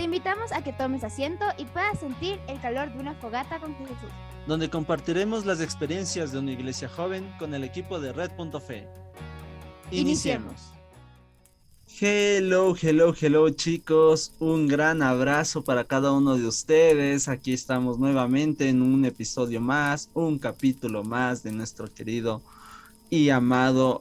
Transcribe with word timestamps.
Te 0.00 0.04
invitamos 0.04 0.50
a 0.52 0.64
que 0.64 0.72
tomes 0.72 1.04
asiento 1.04 1.44
y 1.58 1.66
puedas 1.66 2.00
sentir 2.00 2.40
el 2.48 2.58
calor 2.62 2.90
de 2.90 3.00
una 3.00 3.14
fogata 3.16 3.60
con 3.60 3.76
Jesús. 3.76 4.10
Donde 4.46 4.70
compartiremos 4.70 5.44
las 5.44 5.60
experiencias 5.60 6.32
de 6.32 6.38
una 6.38 6.52
iglesia 6.52 6.88
joven 6.88 7.30
con 7.38 7.52
el 7.52 7.64
equipo 7.64 8.00
de 8.00 8.14
Red.fe. 8.14 8.88
Iniciemos. 9.90 10.72
Hello, 12.00 12.74
hello, 12.80 13.12
hello 13.20 13.50
chicos. 13.50 14.32
Un 14.38 14.68
gran 14.68 15.02
abrazo 15.02 15.62
para 15.64 15.84
cada 15.84 16.12
uno 16.12 16.38
de 16.38 16.46
ustedes. 16.46 17.28
Aquí 17.28 17.52
estamos 17.52 17.98
nuevamente 17.98 18.70
en 18.70 18.80
un 18.80 19.04
episodio 19.04 19.60
más, 19.60 20.08
un 20.14 20.38
capítulo 20.38 21.04
más 21.04 21.42
de 21.42 21.52
nuestro 21.52 21.92
querido 21.92 22.40
y 23.10 23.28
amado 23.28 24.00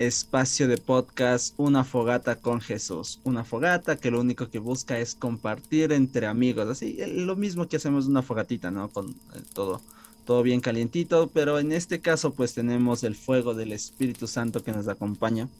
espacio 0.00 0.66
de 0.66 0.78
podcast 0.78 1.52
Una 1.58 1.84
fogata 1.84 2.36
con 2.36 2.62
Jesús. 2.62 3.20
Una 3.22 3.44
fogata 3.44 3.96
que 3.96 4.10
lo 4.10 4.18
único 4.18 4.48
que 4.48 4.58
busca 4.58 4.98
es 4.98 5.14
compartir 5.14 5.92
entre 5.92 6.26
amigos. 6.26 6.66
Así, 6.68 6.96
eh, 6.98 7.06
lo 7.06 7.36
mismo 7.36 7.68
que 7.68 7.76
hacemos 7.76 8.06
una 8.06 8.22
fogatita, 8.22 8.70
¿no? 8.70 8.88
Con 8.88 9.10
eh, 9.10 9.42
todo, 9.52 9.82
todo 10.24 10.42
bien 10.42 10.62
calientito. 10.62 11.28
Pero 11.34 11.58
en 11.58 11.72
este 11.72 12.00
caso, 12.00 12.32
pues 12.32 12.54
tenemos 12.54 13.04
el 13.04 13.14
fuego 13.14 13.52
del 13.52 13.72
Espíritu 13.72 14.26
Santo 14.26 14.64
que 14.64 14.72
nos 14.72 14.88
acompaña. 14.88 15.50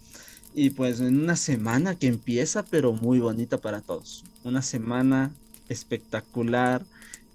Y 0.54 0.70
pues 0.70 1.00
en 1.00 1.20
una 1.20 1.36
semana 1.36 1.94
que 1.94 2.06
empieza, 2.06 2.64
pero 2.64 2.94
muy 2.94 3.18
bonita 3.20 3.58
para 3.58 3.82
todos. 3.82 4.24
Una 4.42 4.62
semana 4.62 5.32
espectacular. 5.68 6.82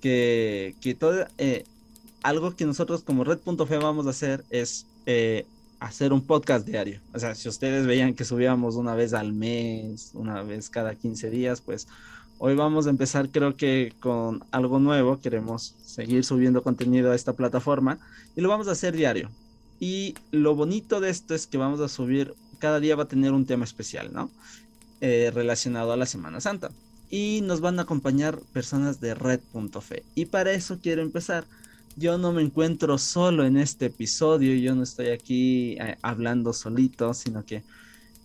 Que, 0.01 0.75
que 0.81 0.95
todo, 0.95 1.27
eh, 1.37 1.65
algo 2.23 2.55
que 2.55 2.65
nosotros 2.65 3.03
como 3.03 3.23
Red.fe 3.23 3.77
vamos 3.77 4.07
a 4.07 4.11
hacer 4.11 4.43
es 4.49 4.87
hacer 5.79 6.13
un 6.13 6.21
podcast 6.21 6.65
diario. 6.65 6.99
O 7.13 7.19
sea, 7.19 7.35
si 7.35 7.49
ustedes 7.49 7.85
veían 7.85 8.13
que 8.13 8.25
subíamos 8.25 8.75
una 8.75 8.95
vez 8.95 9.13
al 9.13 9.33
mes, 9.33 10.11
una 10.13 10.41
vez 10.43 10.69
cada 10.69 10.95
15 10.95 11.29
días, 11.29 11.61
pues 11.61 11.87
hoy 12.37 12.55
vamos 12.55 12.87
a 12.87 12.89
empezar 12.89 13.29
creo 13.29 13.55
que 13.55 13.93
con 13.99 14.43
algo 14.51 14.79
nuevo. 14.79 15.19
Queremos 15.19 15.75
seguir 15.83 16.23
subiendo 16.23 16.63
contenido 16.63 17.11
a 17.11 17.15
esta 17.15 17.33
plataforma 17.33 17.99
y 18.35 18.41
lo 18.41 18.49
vamos 18.49 18.67
a 18.67 18.71
hacer 18.71 18.95
diario. 18.95 19.29
Y 19.79 20.15
lo 20.31 20.55
bonito 20.55 21.01
de 21.01 21.09
esto 21.09 21.35
es 21.35 21.47
que 21.47 21.57
vamos 21.57 21.81
a 21.81 21.89
subir, 21.89 22.33
cada 22.59 22.79
día 22.79 22.95
va 22.95 23.03
a 23.03 23.07
tener 23.07 23.33
un 23.33 23.45
tema 23.45 23.65
especial, 23.65 24.13
¿no? 24.13 24.29
Eh, 25.01 25.31
relacionado 25.33 25.91
a 25.91 25.97
la 25.97 26.05
Semana 26.05 26.39
Santa. 26.39 26.71
Y 27.09 27.41
nos 27.43 27.61
van 27.61 27.77
a 27.79 27.83
acompañar 27.83 28.39
personas 28.53 28.99
de 29.01 29.13
Red.fe. 29.13 30.03
Y 30.15 30.25
para 30.25 30.53
eso 30.53 30.79
quiero 30.81 31.01
empezar 31.01 31.45
yo 31.95 32.17
no 32.17 32.31
me 32.31 32.41
encuentro 32.41 32.97
solo 32.97 33.45
en 33.45 33.57
este 33.57 33.87
episodio, 33.87 34.55
yo 34.55 34.75
no 34.75 34.83
estoy 34.83 35.09
aquí 35.09 35.77
eh, 35.79 35.97
hablando 36.01 36.53
solito, 36.53 37.13
sino 37.13 37.45
que 37.45 37.63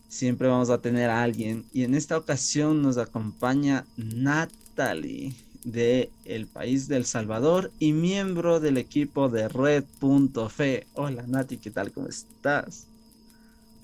siempre 0.08 0.48
vamos 0.48 0.70
a 0.70 0.80
tener 0.80 1.08
a 1.10 1.22
alguien. 1.22 1.64
Y 1.72 1.84
en 1.84 1.94
esta 1.94 2.16
ocasión 2.16 2.82
nos 2.82 2.98
acompaña 2.98 3.86
Natalie 3.96 5.34
de 5.64 6.10
el 6.24 6.46
país 6.46 6.88
del 6.88 7.04
Salvador 7.04 7.70
y 7.78 7.92
miembro 7.92 8.60
del 8.60 8.78
equipo 8.78 9.28
de 9.28 9.48
Red.fe. 9.48 10.86
Hola 10.94 11.24
Nati, 11.26 11.58
¿qué 11.58 11.70
tal? 11.70 11.92
¿Cómo 11.92 12.08
estás? 12.08 12.86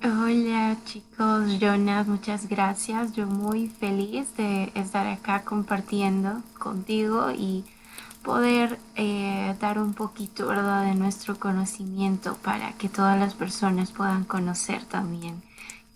Hola 0.03 0.77
chicos, 0.85 1.59
Jonas, 1.59 2.07
muchas 2.07 2.49
gracias. 2.49 3.13
Yo 3.13 3.27
muy 3.27 3.69
feliz 3.69 4.37
de 4.37 4.71
estar 4.75 5.07
acá 5.07 5.45
compartiendo 5.45 6.43
contigo 6.59 7.31
y 7.31 7.65
poder 8.27 8.81
eh, 8.97 9.55
dar 9.61 9.79
un 9.79 9.95
poquito 9.95 10.49
¿verdad? 10.49 10.85
de 10.85 10.97
nuestro 10.97 11.39
conocimiento 11.39 12.37
para 12.43 12.77
que 12.77 12.89
todas 12.89 13.17
las 13.17 13.35
personas 13.35 13.93
puedan 13.93 14.25
conocer 14.25 14.85
también 14.85 15.45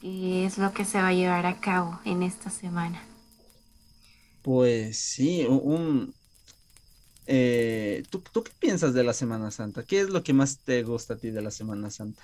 qué 0.01 0.47
es 0.47 0.57
lo 0.57 0.73
que 0.73 0.85
se 0.85 0.99
va 1.03 1.09
a 1.09 1.13
llevar 1.13 1.45
a 1.45 1.59
cabo 1.59 1.99
en 2.05 2.23
esta 2.23 2.49
semana. 2.49 3.03
Pues 4.43 4.97
sí, 4.97 5.45
un... 5.45 6.15
Eh, 7.27 8.05
¿tú, 8.11 8.23
¿Tú 8.33 8.45
qué 8.45 8.53
piensas 8.61 8.95
de 8.95 9.03
la 9.03 9.13
Semana 9.13 9.51
Santa? 9.51 9.83
¿Qué 9.83 10.01
es 10.01 10.11
lo 10.11 10.23
que 10.23 10.33
más 10.33 10.59
te 10.59 10.85
gusta 10.85 11.15
a 11.15 11.17
ti 11.17 11.31
de 11.31 11.43
la 11.43 11.51
Semana 11.51 11.91
Santa? 11.91 12.23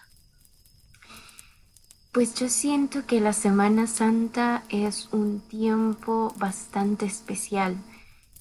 Pues 2.13 2.35
yo 2.35 2.49
siento 2.49 3.07
que 3.07 3.21
la 3.21 3.33
Semana 3.33 3.89
Santa 3.89 4.63
es 4.69 5.09
un 5.11 5.41
tiempo 5.41 6.33
bastante 6.39 7.07
especial 7.07 7.77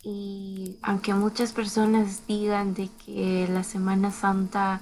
y 0.06 0.78
aunque 0.84 1.16
muchas 1.16 1.52
personas 1.52 2.28
digan 2.28 2.76
de 2.76 2.90
que 3.04 3.48
la 3.52 3.64
Semana 3.64 4.12
Santa 4.12 4.80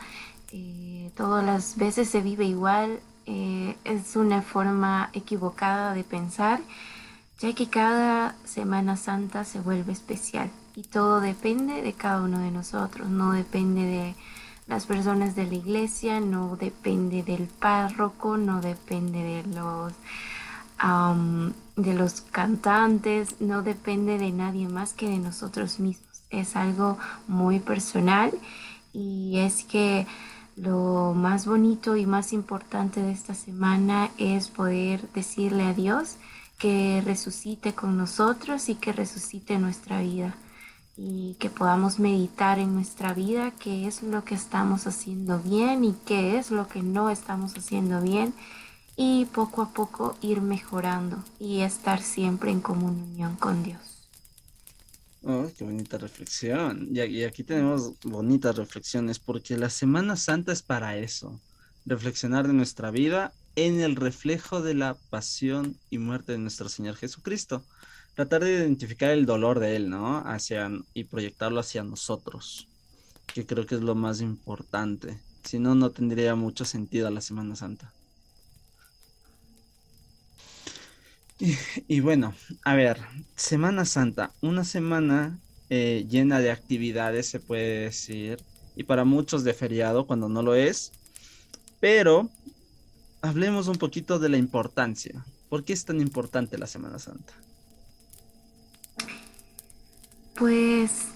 eh, 0.52 1.12
todas 1.16 1.46
las 1.46 1.78
veces 1.78 2.10
se 2.10 2.22
vive 2.22 2.44
igual, 2.44 3.00
eh, 3.26 3.78
es 3.86 4.18
una 4.18 4.42
forma 4.42 5.10
equivocada 5.14 5.94
de 5.94 6.04
pensar, 6.04 6.60
ya 7.40 7.54
que 7.54 7.70
cada 7.70 8.36
Semana 8.44 8.98
Santa 8.98 9.46
se 9.46 9.62
vuelve 9.62 9.94
especial 9.94 10.52
y 10.76 10.84
todo 10.84 11.22
depende 11.22 11.82
de 11.82 11.94
cada 11.94 12.22
uno 12.22 12.40
de 12.40 12.52
nosotros, 12.52 13.08
no 13.08 13.32
depende 13.32 13.82
de 13.82 14.16
las 14.68 14.86
personas 14.86 15.36
de 15.36 15.46
la 15.46 15.56
iglesia, 15.56 16.20
no 16.20 16.58
depende 16.58 17.24
del 17.24 17.48
párroco, 17.48 18.36
no 18.36 18.60
depende 18.60 19.24
de 19.24 19.44
los 19.56 19.94
de 21.76 21.94
los 21.94 22.22
cantantes, 22.22 23.40
no 23.40 23.64
depende 23.64 24.18
de 24.18 24.32
nadie 24.32 24.68
más 24.68 24.94
que 24.94 25.10
de 25.10 25.18
nosotros 25.18 25.80
mismos. 25.80 26.24
Es 26.30 26.56
algo 26.56 26.98
muy 27.28 27.60
personal 27.60 28.32
y 28.92 29.38
es 29.40 29.64
que 29.64 30.06
lo 30.56 31.14
más 31.16 31.46
bonito 31.46 31.96
y 31.96 32.06
más 32.06 32.34
importante 32.34 33.02
de 33.02 33.12
esta 33.12 33.34
semana 33.34 34.12
es 34.18 34.50
poder 34.50 35.08
decirle 35.14 35.64
a 35.64 35.74
Dios 35.74 36.18
que 36.58 37.02
resucite 37.06 37.74
con 37.74 37.98
nosotros 37.98 38.70
y 38.70 38.76
que 38.76 38.94
resucite 38.94 39.58
nuestra 39.60 40.02
vida 40.02 40.36
y 40.96 41.36
que 41.40 41.50
podamos 41.50 42.00
meditar 42.00 42.60
en 42.60 42.76
nuestra 42.76 43.14
vida 43.14 43.52
qué 43.52 43.88
es 43.88 44.04
lo 44.04 44.24
que 44.24 44.36
estamos 44.36 44.86
haciendo 44.86 45.40
bien 45.40 45.84
y 45.84 45.96
qué 46.06 46.38
es 46.38 46.52
lo 46.52 46.68
que 46.68 46.84
no 46.84 47.10
estamos 47.10 47.56
haciendo 47.58 48.02
bien 48.02 48.34
y 48.96 49.26
poco 49.26 49.62
a 49.62 49.74
poco 49.74 50.18
ir 50.22 50.42
mejorando 50.42 51.24
y 51.40 51.62
estar 51.62 52.02
siempre 52.02 52.52
en 52.52 52.62
comunión 52.62 53.36
con 53.36 53.64
Dios. 53.64 53.80
Oh, 55.26 55.50
qué 55.58 55.64
bonita 55.64 55.98
reflexión. 55.98 56.90
Y, 56.92 57.24
aquí 57.24 57.44
tenemos 57.44 57.94
bonitas 58.04 58.58
reflexiones 58.58 59.20
porque 59.20 59.58
la 59.58 59.70
Semana 59.70 60.18
Santa 60.18 60.52
es 60.52 60.62
para 60.62 60.98
eso, 60.98 61.40
reflexionar 61.86 62.46
de 62.46 62.54
nuestra 62.54 62.92
vida 62.92 63.32
en 63.56 63.80
el 63.80 63.96
reflejo 63.96 64.62
de 64.62 64.74
la 64.74 64.98
pasión 65.10 65.78
y 65.90 65.98
muerte 65.98 66.34
de 66.34 66.40
nuestro 66.40 66.68
Señor 66.68 66.98
Jesucristo. 66.98 67.64
Tratar 68.16 68.44
de 68.44 68.52
identificar 68.52 69.12
el 69.12 69.26
dolor 69.26 69.60
de 69.60 69.78
Él, 69.78 69.90
¿no? 69.90 70.20
Hacia, 70.20 70.70
y 70.94 71.06
proyectarlo 71.06 71.62
hacia 71.62 71.84
nosotros, 71.84 72.68
que 73.34 73.46
creo 73.46 73.66
que 73.66 73.76
es 73.76 73.82
lo 73.82 73.96
más 73.96 74.20
importante. 74.20 75.18
Si 75.46 75.58
no, 75.58 75.74
no 75.74 75.90
tendría 75.92 76.36
mucho 76.36 76.66
sentido 76.66 77.10
la 77.10 77.22
Semana 77.22 77.56
Santa. 77.56 77.92
Y, 81.88 82.00
bueno, 82.00 82.34
a 82.64 82.76
ver, 82.76 83.00
Semana 83.36 83.86
Santa, 83.86 84.32
una 84.42 84.64
semana 84.64 85.40
eh, 85.70 86.06
llena 86.10 86.40
de 86.40 86.52
actividades, 86.52 87.28
se 87.28 87.40
puede 87.40 87.82
decir, 87.86 88.40
y 88.76 88.84
para 88.84 89.06
muchos 89.06 89.44
de 89.44 89.54
feriado 89.54 90.08
cuando 90.08 90.30
no 90.30 90.42
lo 90.42 90.56
es, 90.56 90.92
pero 91.80 92.30
hablemos 93.22 93.68
un 93.68 93.78
poquito 93.78 94.20
de 94.20 94.30
la 94.30 94.38
importancia. 94.38 95.26
¿Por 95.50 95.64
qué 95.64 95.74
es 95.74 95.86
tan 95.86 96.00
importante 96.02 96.58
la 96.58 96.68
Semana 96.68 97.00
Santa? 97.00 97.34
Pues 100.36 101.10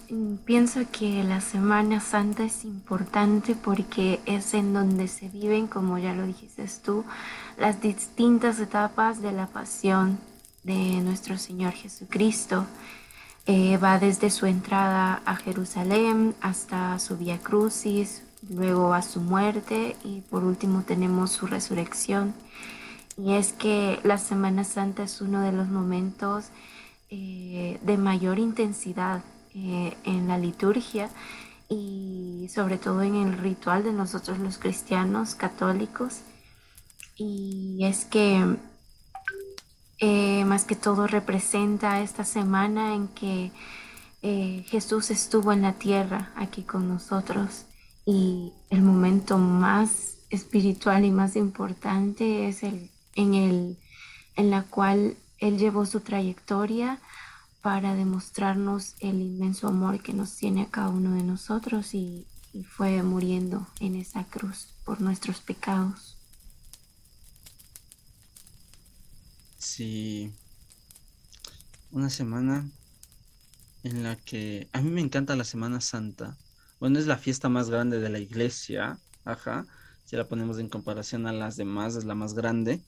pienso 0.46 0.82
que 0.92 1.24
la 1.24 1.42
Semana 1.42 2.00
Santa 2.00 2.44
es 2.44 2.64
importante 2.64 3.56
porque 3.56 4.20
es 4.28 4.54
en 4.54 4.74
donde 4.74 5.08
se 5.08 5.28
viven, 5.28 5.66
como 5.66 5.98
ya 5.98 6.14
lo 6.14 6.28
dijiste 6.28 6.66
tú, 6.84 7.04
las 7.58 7.82
distintas 7.82 8.60
etapas 8.60 9.20
de 9.22 9.32
la 9.32 9.48
pasión 9.48 10.20
de 10.64 11.02
nuestro 11.02 11.40
Señor 11.40 11.74
Jesucristo. 11.74 12.68
Eh, 13.48 13.78
va 13.78 13.98
desde 13.98 14.30
su 14.30 14.46
entrada 14.46 15.22
a 15.26 15.36
Jerusalén 15.36 16.36
hasta 16.42 17.00
su 17.00 17.18
vía 17.18 17.40
crucis, 17.40 18.22
luego 18.50 18.94
a 18.94 19.02
su 19.02 19.22
muerte 19.22 19.96
y 20.04 20.22
por 20.22 20.44
último 20.44 20.84
tenemos 20.84 21.32
su 21.32 21.48
resurrección. 21.48 22.36
Y 23.18 23.34
es 23.34 23.54
que 23.54 24.00
la 24.04 24.20
Semana 24.20 24.64
Santa 24.64 25.04
es 25.04 25.22
uno 25.22 25.42
de 25.42 25.54
los 25.54 25.70
momentos 25.70 26.52
eh, 27.10 27.80
de 27.84 27.98
mayor 27.98 28.38
intensidad 28.38 29.24
eh, 29.54 29.96
en 30.04 30.28
la 30.28 30.38
liturgia 30.38 31.10
y 31.70 32.50
sobre 32.54 32.78
todo 32.78 33.02
en 33.02 33.16
el 33.16 33.38
ritual 33.38 33.84
de 33.84 33.94
nosotros 33.94 34.40
los 34.40 34.58
cristianos 34.58 35.36
católicos. 35.36 36.22
Y 37.16 37.80
es 37.86 38.04
que 38.04 38.58
eh, 40.00 40.44
más 40.46 40.66
que 40.66 40.76
todo 40.76 41.08
representa 41.08 42.02
esta 42.02 42.26
semana 42.26 42.94
en 42.94 43.08
que 43.10 43.52
Jesús 44.22 45.10
estuvo 45.10 45.54
en 45.54 45.62
la 45.62 45.74
tierra 45.74 46.34
aquí 46.36 46.64
con 46.64 46.90
nosotros 46.90 47.64
y 48.06 48.52
el 48.70 48.82
momento 48.82 49.38
más 49.38 50.18
espiritual 50.30 51.06
y 51.06 51.12
más 51.12 51.38
importante 51.38 52.50
es 52.50 52.64
el 52.64 52.92
en 53.16 53.34
el 53.36 53.78
en 54.36 54.50
la 54.50 54.64
cual 54.64 55.16
él 55.40 55.58
llevó 55.58 55.86
su 55.86 56.02
trayectoria 56.02 57.00
para 57.62 57.96
demostrarnos 57.96 58.96
el 59.00 59.22
inmenso 59.22 59.68
amor 59.68 60.02
que 60.02 60.14
nos 60.14 60.36
tiene 60.36 60.64
a 60.64 60.70
cada 60.70 60.90
uno 60.90 61.16
de 61.16 61.24
nosotros 61.24 61.94
y, 61.94 62.26
fue 62.70 63.04
muriendo 63.04 63.68
en 63.80 63.96
esa 63.96 64.24
cruz 64.24 64.74
por 64.84 65.00
nuestros 65.00 65.42
pecados. 65.42 66.18
Sí, 69.60 70.34
una 71.92 72.10
semana 72.10 72.68
en 73.84 74.02
la 74.02 74.16
que 74.16 74.70
a 74.74 74.82
mí 74.82 74.90
me 74.90 75.02
encanta 75.02 75.36
la 75.36 75.44
Semana 75.44 75.82
Santa. 75.82 76.36
Bueno, 76.80 76.98
es 76.98 77.06
la 77.06 77.18
fiesta 77.18 77.48
más 77.48 77.70
grande 77.70 78.00
de 78.00 78.10
la 78.10 78.20
iglesia, 78.20 78.98
ajá. 79.24 79.68
Si 80.06 80.16
la 80.16 80.28
ponemos 80.28 80.58
en 80.58 80.70
comparación 80.70 81.28
a 81.28 81.34
las 81.34 81.58
demás, 81.58 81.96
es 81.96 82.06
la 82.06 82.16
más 82.16 82.34
grande. 82.34 82.82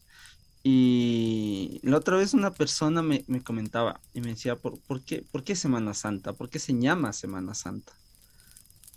Y 0.63 1.79
la 1.83 1.97
otra 1.97 2.17
vez 2.17 2.33
una 2.33 2.53
persona 2.53 3.01
me, 3.01 3.23
comentaba 3.43 4.01
y 4.13 4.21
me 4.21 4.29
decía, 4.29 4.55
¿por, 4.55 4.79
¿por, 4.81 5.01
qué, 5.01 5.23
¿por 5.31 5.43
qué 5.43 5.55
Semana 5.55 5.93
Santa? 5.93 6.33
¿Por 6.33 6.49
qué 6.49 6.59
se 6.59 6.77
llama 6.77 7.13
Semana 7.13 7.53
Santa? 7.53 7.93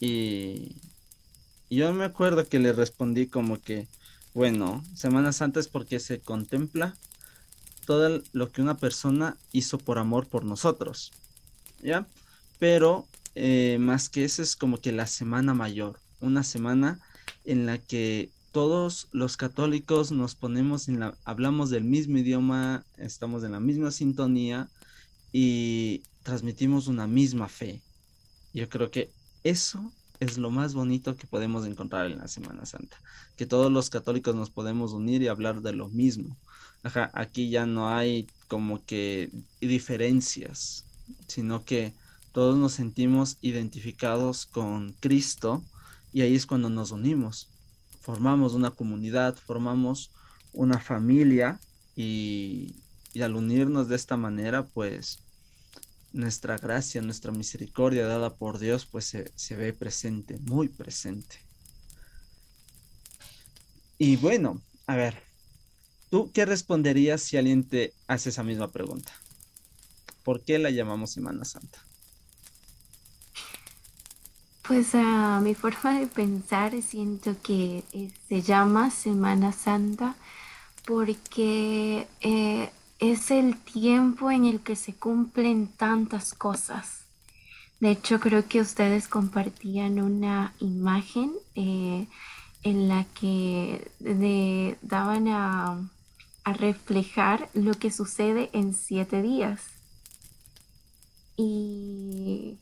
Y, 0.00 0.75
yo 1.70 1.93
me 1.93 2.05
acuerdo 2.05 2.47
que 2.49 2.59
le 2.59 2.73
respondí 2.73 3.29
como 3.29 3.61
que, 3.61 3.87
bueno, 4.35 4.85
Semana 4.94 5.32
Santa 5.32 5.61
es 5.61 5.69
porque 5.69 6.00
se 6.00 6.20
contempla 6.20 6.97
todo 7.87 8.23
lo 8.32 8.50
que 8.50 8.62
una 8.62 8.76
persona 8.76 9.37
hizo 9.53 9.79
por 9.79 9.99
amor 9.99 10.29
por 10.29 10.44
nosotros, 10.44 11.12
¿ya? 11.81 12.06
Pero 12.59 13.06
eh, 13.35 13.79
más 13.81 14.09
que 14.09 14.25
eso 14.25 14.43
es 14.43 14.56
como 14.56 14.79
que 14.79 14.93
la 14.93 15.06
semana 15.06 15.55
mayor, 15.55 15.99
una 16.20 16.43
semana 16.43 17.00
en 17.44 17.67
la 17.67 17.79
que 17.79 18.31
todos 18.52 19.08
los 19.12 19.38
católicos 19.38 20.12
nos 20.12 20.34
ponemos 20.34 20.88
en 20.88 21.00
la, 21.00 21.16
hablamos 21.25 21.70
del 21.70 21.84
mismo 21.84 22.19
idioma, 22.19 22.84
estamos 22.99 23.43
en 23.44 23.52
la 23.52 23.60
misma 23.60 23.90
sintonía 23.90 24.69
y 25.32 26.02
transmitimos 26.22 26.87
una 26.87 27.06
misma 27.06 27.49
fe. 27.49 27.81
Yo 28.52 28.69
creo 28.69 28.90
que 28.90 29.10
eso 29.43 29.90
es 30.20 30.37
lo 30.37 30.50
más 30.50 30.75
bonito 30.75 31.16
que 31.16 31.26
podemos 31.26 31.66
encontrar 31.66 32.10
en 32.10 32.19
la 32.19 32.28
Semana 32.28 32.66
Santa, 32.66 32.96
que 33.37 33.46
todos 33.46 33.72
los 33.72 33.88
católicos 33.88 34.34
nos 34.34 34.50
podemos 34.50 34.93
unir 34.93 35.22
y 35.22 35.28
hablar 35.28 35.62
de 35.62 35.72
lo 35.72 35.88
mismo. 35.88 36.37
aquí 37.14 37.49
ya 37.49 37.64
no 37.64 37.88
hay 37.88 38.26
como 38.49 38.84
que 38.84 39.31
diferencias, 39.62 40.84
sino 41.26 41.64
que 41.64 41.94
todos 42.32 42.58
nos 42.58 42.75
sentimos 42.75 43.38
identificados 43.40 44.44
con 44.44 44.93
Cristo 45.00 45.62
y 46.12 46.20
ahí 46.20 46.34
es 46.34 46.44
cuando 46.44 46.69
nos 46.69 46.90
unimos 46.90 47.49
formamos 48.02 48.52
una 48.54 48.72
comunidad, 48.72 49.37
formamos 49.37 50.10
una 50.52 50.78
familia 50.78 51.60
y, 51.96 52.75
al 53.20 53.37
unirnos 53.37 53.88
de 53.88 53.96
esta 53.96 54.16
manera, 54.16 54.66
pues 54.66 55.20
nuestra 56.12 56.58
gracia, 56.58 57.00
nuestra 57.00 57.32
misericordia 57.32 58.06
dada 58.06 58.34
por 58.34 58.58
Dios, 58.58 58.87
pues 58.87 59.06
se, 59.06 59.32
se, 59.37 59.56
ve 59.56 59.72
presente, 59.72 60.38
muy 60.40 60.69
presente. 60.69 61.37
Y 63.99 64.16
bueno, 64.16 64.60
a 64.87 64.96
ver, 64.96 65.22
¿tú 66.10 66.31
qué 66.34 66.44
responderías 66.44 67.22
si 67.22 67.37
alguien 67.37 67.66
te 67.66 67.94
hace 68.08 68.31
esa 68.31 68.43
misma 68.43 68.72
pregunta? 68.72 69.12
¿Por 70.25 70.43
qué 70.43 70.58
la 70.58 70.70
llamamos 70.70 71.12
Semana 71.12 71.44
Santa? 71.44 71.78
Pues 74.62 74.94
a 74.94 75.41
mi 75.41 75.55
forma 75.62 75.99
de 75.99 76.06
pensar 76.06 76.73
siento 76.82 77.37
que 77.43 77.85
eh, 77.93 78.11
se 78.29 78.43
llama 78.43 78.91
Semana 78.91 79.53
Santa 79.53 80.17
porque 80.87 82.06
eh, 82.20 82.70
es 82.99 83.31
el 83.31 83.56
tiempo 83.59 84.31
en 84.31 84.44
el 84.44 84.61
que 84.61 84.76
se 84.76 84.94
cumplen 84.94 85.69
tantas 85.69 86.35
cosas. 86.35 87.03
De 87.81 87.91
hecho, 87.91 88.20
creo 88.20 88.47
que 88.49 88.61
ustedes 88.61 89.09
compartían 89.09 90.00
una 90.00 90.55
imagen 90.61 91.32
eh, 91.56 92.06
en 92.62 92.88
la 92.88 93.05
que 93.20 93.91
daban 94.82 95.26
a, 95.29 95.91
a 96.44 96.53
reflejar 96.53 97.49
lo 97.55 97.75
que 97.75 97.91
sucede 97.91 98.50
en 98.53 98.73
siete 98.75 99.20
días. 99.23 99.62
Y 101.37 102.59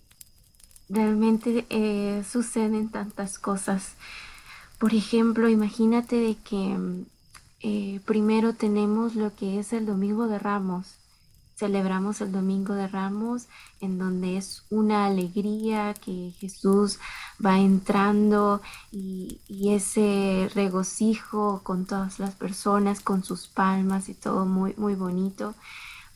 realmente 0.91 1.67
eh, 1.71 2.23
suceden 2.31 2.91
tantas 2.91 3.39
cosas. 3.39 3.95
Por 4.79 4.95
ejemplo, 4.95 5.49
imagínate 5.49 6.17
de 6.17 6.37
que 6.37 6.77
eh, 7.63 8.01
primero 8.05 8.55
tenemos 8.55 9.15
lo 9.15 9.35
que 9.35 9.61
es 9.61 9.73
el 9.73 9.87
Domingo 9.87 10.27
de 10.27 10.39
Ramos. 10.39 10.97
Celebramos 11.55 12.23
el 12.23 12.33
Domingo 12.33 12.73
de 12.75 12.89
Ramos 12.89 13.47
en 13.81 13.99
donde 13.99 14.39
es 14.39 14.65
una 14.71 15.05
alegría 15.05 15.93
que 15.95 16.33
Jesús 16.41 16.99
va 17.45 17.59
entrando 17.59 18.63
y, 18.91 19.41
y 19.47 19.75
ese 19.75 20.51
regocijo 20.55 21.61
con 21.63 21.85
todas 21.85 22.19
las 22.19 22.35
personas, 22.35 23.01
con 23.01 23.25
sus 23.25 23.47
palmas 23.47 24.09
y 24.09 24.15
todo 24.15 24.47
muy, 24.47 24.75
muy 24.79 24.95
bonito 24.95 25.55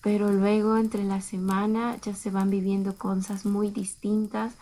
pero 0.05 0.31
luego 0.31 0.77
entre 0.77 1.03
la 1.03 1.23
semana 1.23 1.97
ya 2.03 2.15
se 2.15 2.31
van 2.31 2.51
viviendo 2.51 2.95
cosas 2.99 3.47
muy 3.47 3.71
distintas 3.71 4.53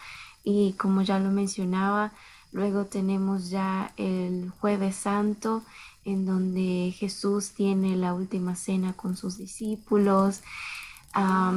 y 0.44 0.74
como 0.74 1.02
ya 1.02 1.18
lo 1.18 1.32
mencionaba, 1.32 2.12
luego 2.52 2.84
tenemos 2.84 3.50
ya 3.50 3.92
el 3.96 4.50
jueves 4.60 4.94
santo 4.94 5.64
en 6.04 6.26
donde 6.26 6.94
Jesús 6.96 7.50
tiene 7.50 7.96
la 7.96 8.14
última 8.14 8.54
cena 8.54 8.92
con 8.92 9.16
sus 9.16 9.36
discípulos, 9.36 10.42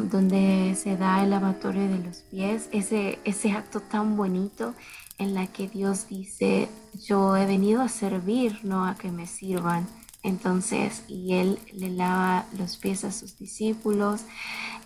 donde 0.09 0.75
se 0.75 0.97
da 0.97 1.23
el 1.23 1.29
lavatorio 1.29 1.87
de 1.87 1.99
los 1.99 2.17
pies, 2.31 2.69
ese, 2.71 3.19
ese 3.23 3.51
acto 3.51 3.81
tan 3.81 4.17
bonito 4.17 4.73
en 5.19 5.35
la 5.35 5.45
que 5.45 5.67
Dios 5.67 6.07
dice, 6.09 6.69
yo 7.07 7.37
he 7.37 7.45
venido 7.45 7.83
a 7.83 7.89
servir, 7.89 8.59
no 8.63 8.85
a 8.85 8.95
que 8.95 9.11
me 9.11 9.27
sirvan. 9.27 9.87
Entonces, 10.25 11.03
y 11.07 11.35
él 11.35 11.59
le 11.71 11.89
lava 11.89 12.47
los 12.57 12.77
pies 12.77 13.03
a 13.03 13.11
sus 13.11 13.37
discípulos, 13.37 14.21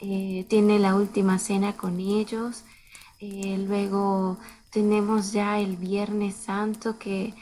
eh, 0.01 0.45
tiene 0.50 0.80
la 0.80 0.95
última 0.95 1.39
cena 1.39 1.77
con 1.77 2.01
ellos. 2.01 2.65
Eh, 3.21 3.57
luego 3.65 4.38
tenemos 4.69 5.31
ya 5.31 5.57
el 5.59 5.77
Viernes 5.77 6.36
Santo, 6.36 7.00
que, 7.00 7.33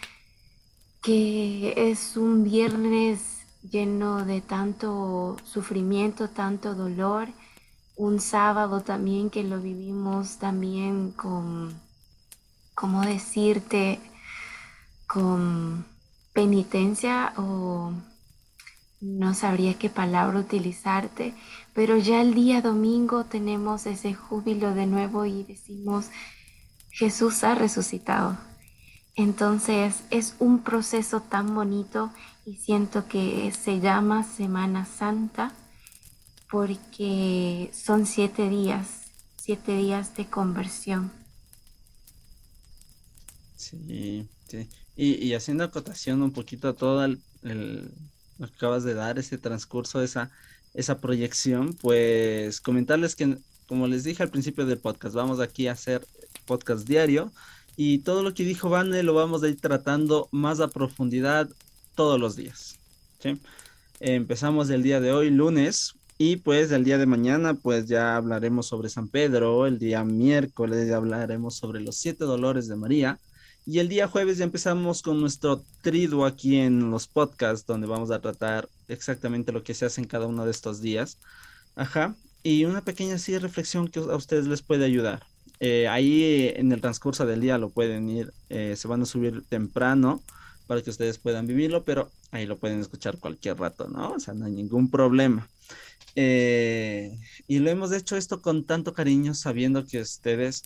que 1.02 1.74
es 1.76 2.18
un 2.18 2.44
viernes 2.44 3.48
lleno 3.64 4.24
de 4.26 4.42
tanto 4.42 5.38
sufrimiento, 5.44 6.30
tanto 6.30 6.76
dolor. 6.76 7.30
Un 7.96 8.20
sábado 8.20 8.82
también 8.82 9.32
que 9.32 9.44
lo 9.44 9.60
vivimos 9.60 10.38
también 10.38 11.14
con, 11.14 11.74
¿cómo 12.76 13.02
decirte? 13.02 14.00
Con 15.08 15.97
penitencia 16.38 17.34
o 17.36 17.92
no 19.02 19.34
sabría 19.34 19.74
qué 19.80 19.90
palabra 19.90 20.38
utilizarte, 20.38 21.34
pero 21.74 21.98
ya 21.98 22.22
el 22.22 22.36
día 22.36 22.62
domingo 22.62 23.24
tenemos 23.24 23.88
ese 23.88 24.14
júbilo 24.14 24.76
de 24.76 24.86
nuevo 24.86 25.26
y 25.26 25.42
decimos, 25.42 26.12
Jesús 26.92 27.44
ha 27.44 27.56
resucitado. 27.56 28.38
Entonces 29.16 30.04
es 30.12 30.36
un 30.38 30.60
proceso 30.60 31.22
tan 31.22 31.56
bonito 31.56 32.12
y 32.46 32.58
siento 32.58 33.08
que 33.08 33.52
se 33.52 33.80
llama 33.80 34.24
Semana 34.24 34.86
Santa 34.86 35.52
porque 36.52 37.72
son 37.74 38.06
siete 38.06 38.48
días, 38.48 39.08
siete 39.38 39.76
días 39.76 40.16
de 40.16 40.28
conversión. 40.28 41.12
Sí, 43.56 44.30
sí. 44.48 44.70
Y, 45.00 45.34
haciendo 45.36 45.64
acotación 45.64 46.24
un 46.24 46.32
poquito 46.32 46.70
a 46.70 46.74
todo 46.74 47.06
el, 47.06 47.20
lo 48.40 48.48
que 48.48 48.54
acabas 48.56 48.84
de 48.84 48.96
dar, 48.96 49.20
ese 49.20 49.38
transcurso, 49.38 50.02
esa, 50.02 50.32
esa 50.74 51.00
proyección, 51.00 51.74
pues 51.76 52.60
comentarles 52.60 53.16
que, 53.16 53.38
como 53.68 53.88
les 53.88 54.04
dije 54.04 54.24
al 54.24 54.32
principio 54.32 54.66
del 54.66 54.80
podcast, 54.80 55.14
vamos 55.14 55.40
aquí 55.40 55.68
a 55.68 55.74
hacer 55.74 56.06
podcast 56.48 56.88
diario 56.88 57.32
y 57.76 58.00
todo 58.00 58.24
lo 58.24 58.34
que 58.34 58.44
dijo 58.44 58.70
Vane 58.70 59.04
lo 59.04 59.14
vamos 59.14 59.44
a 59.44 59.50
ir 59.50 59.62
tratando 59.62 60.30
más 60.32 60.60
a 60.60 60.68
profundidad 60.70 61.48
todos 61.94 62.20
los 62.20 62.36
días. 62.36 62.80
Empezamos 64.00 64.70
el 64.72 64.82
día 64.82 65.00
de 65.00 65.12
hoy, 65.12 65.30
lunes, 65.30 65.94
y 66.18 66.38
pues 66.38 66.72
el 66.72 66.84
día 66.84 66.98
de 66.98 67.06
mañana, 67.06 67.54
pues 67.54 67.86
ya 67.86 68.16
hablaremos 68.16 68.66
sobre 68.66 68.90
San 68.90 69.08
Pedro, 69.08 69.68
el 69.68 69.78
día 69.78 70.04
miércoles 70.04 70.88
ya 70.88 70.96
hablaremos 70.96 71.56
sobre 71.56 71.80
los 71.82 71.98
siete 71.98 72.26
dolores 72.26 72.68
de 72.68 72.76
María, 72.76 73.20
y 73.68 73.80
el 73.80 73.90
día 73.90 74.08
jueves 74.08 74.38
ya 74.38 74.46
empezamos 74.46 75.02
con 75.02 75.20
nuestro 75.20 75.62
triduo 75.82 76.26
aquí 76.26 76.56
en 76.56 76.90
los 76.90 77.06
podcasts, 77.06 77.68
donde 77.68 77.86
vamos 77.86 78.12
a 78.12 78.22
tratar 78.22 78.70
exactamente 78.88 79.52
lo 79.52 79.62
que 79.62 79.74
se 79.74 79.86
hace 79.86 80.00
en 80.00 80.08
cada 80.08 80.26
uno 80.26 80.46
de 80.46 80.52
estos 80.52 80.80
días. 80.80 81.18
Ajá. 81.76 82.16
Y 82.44 82.64
una 82.64 82.80
pequeña 82.80 83.16
así 83.16 83.38
reflexión 83.38 83.90
que 83.90 84.00
a 84.00 84.16
ustedes 84.16 84.48
les 84.48 84.62
puede 84.62 84.86
ayudar. 84.86 85.26
Eh, 85.60 85.86
ahí 85.90 86.54
en 86.56 86.72
el 86.72 86.80
transcurso 86.80 87.26
del 87.26 87.42
día 87.42 87.58
lo 87.58 87.70
pueden 87.70 88.08
ir, 88.10 88.32
eh, 88.48 88.76
se 88.78 88.88
van 88.88 89.02
a 89.02 89.06
subir 89.06 89.44
temprano 89.50 90.24
para 90.66 90.82
que 90.82 90.90
ustedes 90.90 91.18
puedan 91.18 91.46
vivirlo, 91.46 91.84
pero 91.84 92.10
ahí 92.32 92.46
lo 92.46 92.58
pueden 92.58 92.80
escuchar 92.80 93.18
cualquier 93.18 93.60
rato, 93.60 93.90
¿no? 93.90 94.14
O 94.14 94.20
sea, 94.22 94.34
no 94.34 94.46
hay 94.46 94.54
ningún 94.54 94.90
problema. 94.90 95.50
Eh, 96.16 97.20
y 97.50 97.60
lo 97.60 97.70
hemos 97.70 97.92
hecho 97.92 98.16
esto 98.16 98.42
con 98.42 98.64
tanto 98.64 98.94
cariño, 98.94 99.34
sabiendo 99.34 99.86
que 99.86 100.00
ustedes 100.00 100.64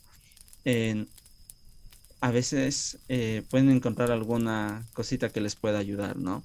a 2.22 2.30
veces 2.30 3.00
eh, 3.10 3.44
pueden 3.50 3.72
encontrar 3.72 4.12
alguna 4.12 4.86
cosita 4.94 5.30
que 5.30 5.42
les 5.42 5.56
pueda 5.56 5.80
ayudar, 5.80 6.18
¿no? 6.18 6.44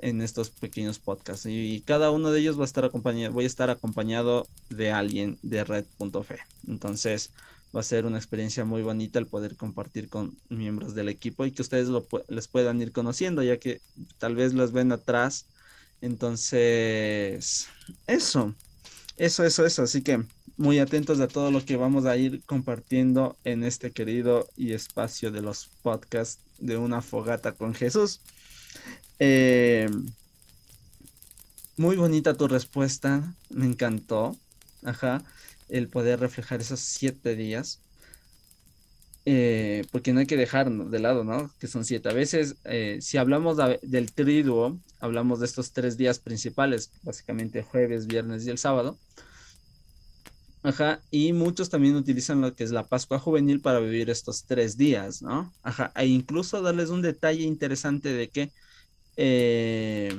En 0.00 0.22
estos 0.22 0.48
pequeños 0.48 0.98
podcasts. 0.98 1.46
Y, 1.46 1.82
cada 1.84 2.10
uno 2.10 2.30
de 2.30 2.40
ellos 2.40 2.58
va 2.58 2.62
a 2.62 2.64
estar 2.64 2.86
acompañado, 2.86 3.34
voy 3.34 3.44
a 3.44 3.48
estar 3.48 3.68
acompañado 3.68 4.46
de 4.70 4.90
alguien 4.90 5.38
de 5.42 5.62
Red.fe. 5.64 6.38
Entonces, 6.66 7.32
va 7.76 7.80
a 7.80 7.84
ser 7.84 8.06
una 8.06 8.16
experiencia 8.16 8.64
muy 8.64 8.82
bonita 8.82 9.18
el 9.18 9.26
poder 9.26 9.56
compartir 9.56 10.08
con 10.08 10.38
miembros 10.48 10.94
del 10.94 11.10
equipo 11.10 11.44
y 11.44 11.52
que 11.52 11.62
ustedes 11.62 11.88
les 12.28 12.48
puedan 12.48 12.80
ir 12.80 12.92
conociendo, 12.92 13.42
ya 13.42 13.58
que 13.58 13.82
tal 14.16 14.36
vez 14.36 14.54
los 14.54 14.72
ven 14.72 14.92
atrás. 14.92 15.44
Entonces, 16.00 17.68
eso, 18.06 18.54
eso, 19.18 19.44
eso, 19.44 19.66
eso. 19.66 19.82
Así 19.82 20.00
que 20.00 20.24
muy 20.58 20.78
atentos 20.78 21.20
a 21.20 21.28
todo 21.28 21.50
lo 21.50 21.64
que 21.64 21.76
vamos 21.76 22.04
a 22.04 22.16
ir 22.16 22.42
compartiendo 22.44 23.36
en 23.44 23.64
este 23.64 23.90
querido 23.90 24.46
y 24.56 24.74
espacio 24.74 25.30
de 25.30 25.40
los 25.40 25.70
podcasts 25.82 26.42
de 26.58 26.76
una 26.76 27.00
fogata 27.00 27.52
con 27.52 27.74
Jesús. 27.74 28.20
Eh, 29.18 29.88
muy 31.78 31.96
bonita 31.96 32.34
tu 32.34 32.46
respuesta, 32.46 33.34
me 33.48 33.64
encantó. 33.64 34.36
Ajá 34.84 35.24
el 35.68 35.88
poder 35.88 36.20
reflejar 36.20 36.60
esos 36.60 36.80
siete 36.80 37.36
días. 37.36 37.80
Eh, 39.30 39.84
porque 39.92 40.14
no 40.14 40.20
hay 40.20 40.26
que 40.26 40.38
dejar 40.38 40.70
de 40.70 40.98
lado, 40.98 41.22
¿no? 41.22 41.50
Que 41.60 41.66
son 41.66 41.84
siete. 41.84 42.08
A 42.08 42.14
veces, 42.14 42.56
eh, 42.64 42.98
si 43.02 43.18
hablamos 43.18 43.58
del 43.82 44.12
triduo, 44.12 44.78
hablamos 45.00 45.40
de 45.40 45.46
estos 45.46 45.72
tres 45.72 45.98
días 45.98 46.18
principales, 46.18 46.90
básicamente 47.02 47.62
jueves, 47.62 48.06
viernes 48.06 48.46
y 48.46 48.50
el 48.50 48.56
sábado. 48.56 48.96
Ajá, 50.62 51.00
y 51.10 51.32
muchos 51.32 51.70
también 51.70 51.96
utilizan 51.96 52.40
lo 52.40 52.54
que 52.54 52.64
es 52.64 52.70
la 52.72 52.86
Pascua 52.86 53.18
Juvenil 53.18 53.60
para 53.60 53.78
vivir 53.80 54.10
estos 54.10 54.44
tres 54.44 54.76
días, 54.76 55.22
¿no? 55.22 55.52
Ajá, 55.62 55.92
e 55.94 56.06
incluso 56.06 56.60
darles 56.62 56.90
un 56.90 57.02
detalle 57.02 57.44
interesante 57.44 58.12
de 58.12 58.28
que 58.30 58.52
eh, 59.16 60.12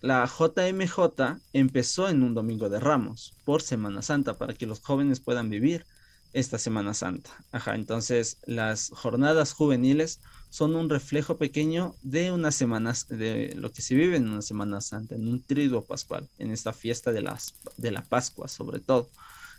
la 0.00 0.26
JMJ 0.26 1.40
empezó 1.52 2.08
en 2.08 2.22
un 2.22 2.34
domingo 2.34 2.68
de 2.68 2.80
Ramos 2.80 3.34
por 3.44 3.62
Semana 3.62 4.02
Santa 4.02 4.38
para 4.38 4.54
que 4.54 4.66
los 4.66 4.80
jóvenes 4.80 5.20
puedan 5.20 5.50
vivir 5.50 5.86
esta 6.32 6.58
Semana 6.58 6.94
Santa. 6.94 7.30
Ajá, 7.50 7.74
entonces 7.74 8.38
las 8.46 8.90
jornadas 8.90 9.52
juveniles 9.52 10.20
son 10.50 10.74
un 10.74 10.88
reflejo 10.88 11.36
pequeño 11.36 11.94
de 12.02 12.32
unas 12.32 12.54
semanas, 12.54 13.06
de 13.08 13.54
lo 13.56 13.72
que 13.72 13.82
se 13.82 13.94
vive 13.94 14.16
en 14.16 14.28
una 14.28 14.42
Semana 14.42 14.80
Santa, 14.80 15.14
en 15.14 15.28
un 15.28 15.42
triduo 15.42 15.82
pascual, 15.82 16.28
en 16.38 16.50
esta 16.50 16.72
fiesta 16.72 17.12
de, 17.12 17.22
las, 17.22 17.54
de 17.76 17.90
la 17.90 18.02
Pascua 18.02 18.48
sobre 18.48 18.80
todo. 18.80 19.08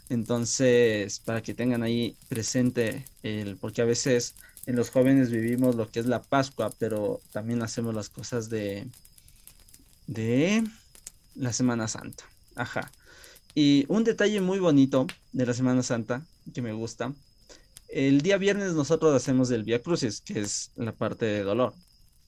Entonces, 0.10 1.20
para 1.20 1.42
que 1.42 1.54
tengan 1.54 1.84
ahí 1.84 2.16
presente 2.30 3.06
el, 3.24 3.58
porque 3.58 3.82
a 3.82 3.86
veces 3.86 4.36
en 4.66 4.76
los 4.76 4.90
jóvenes 4.90 5.32
vivimos 5.32 5.76
lo 5.76 5.90
que 5.90 6.00
es 6.00 6.06
la 6.06 6.22
Pascua, 6.22 6.72
pero 6.78 7.22
también 7.32 7.62
hacemos 7.62 7.94
las 7.94 8.10
cosas 8.10 8.50
de, 8.50 8.88
de 10.08 10.64
la 11.36 11.54
Semana 11.54 11.88
Santa. 11.88 12.24
Ajá. 12.56 12.92
Y 13.54 13.86
un 13.88 14.04
detalle 14.04 14.42
muy 14.42 14.60
bonito 14.60 15.08
de 15.32 15.46
la 15.46 15.54
Semana 15.54 15.84
Santa 15.84 16.26
que 16.54 16.62
me 16.62 16.74
gusta. 16.74 17.14
El 17.98 18.22
día 18.22 18.38
viernes 18.38 18.74
nosotros 18.74 19.16
hacemos 19.16 19.50
el 19.50 19.64
Via 19.64 19.82
Crucis, 19.82 20.22
que 20.22 20.40
es 20.42 20.70
la 20.76 20.92
parte 20.92 21.26
de 21.26 21.42
dolor. 21.42 21.74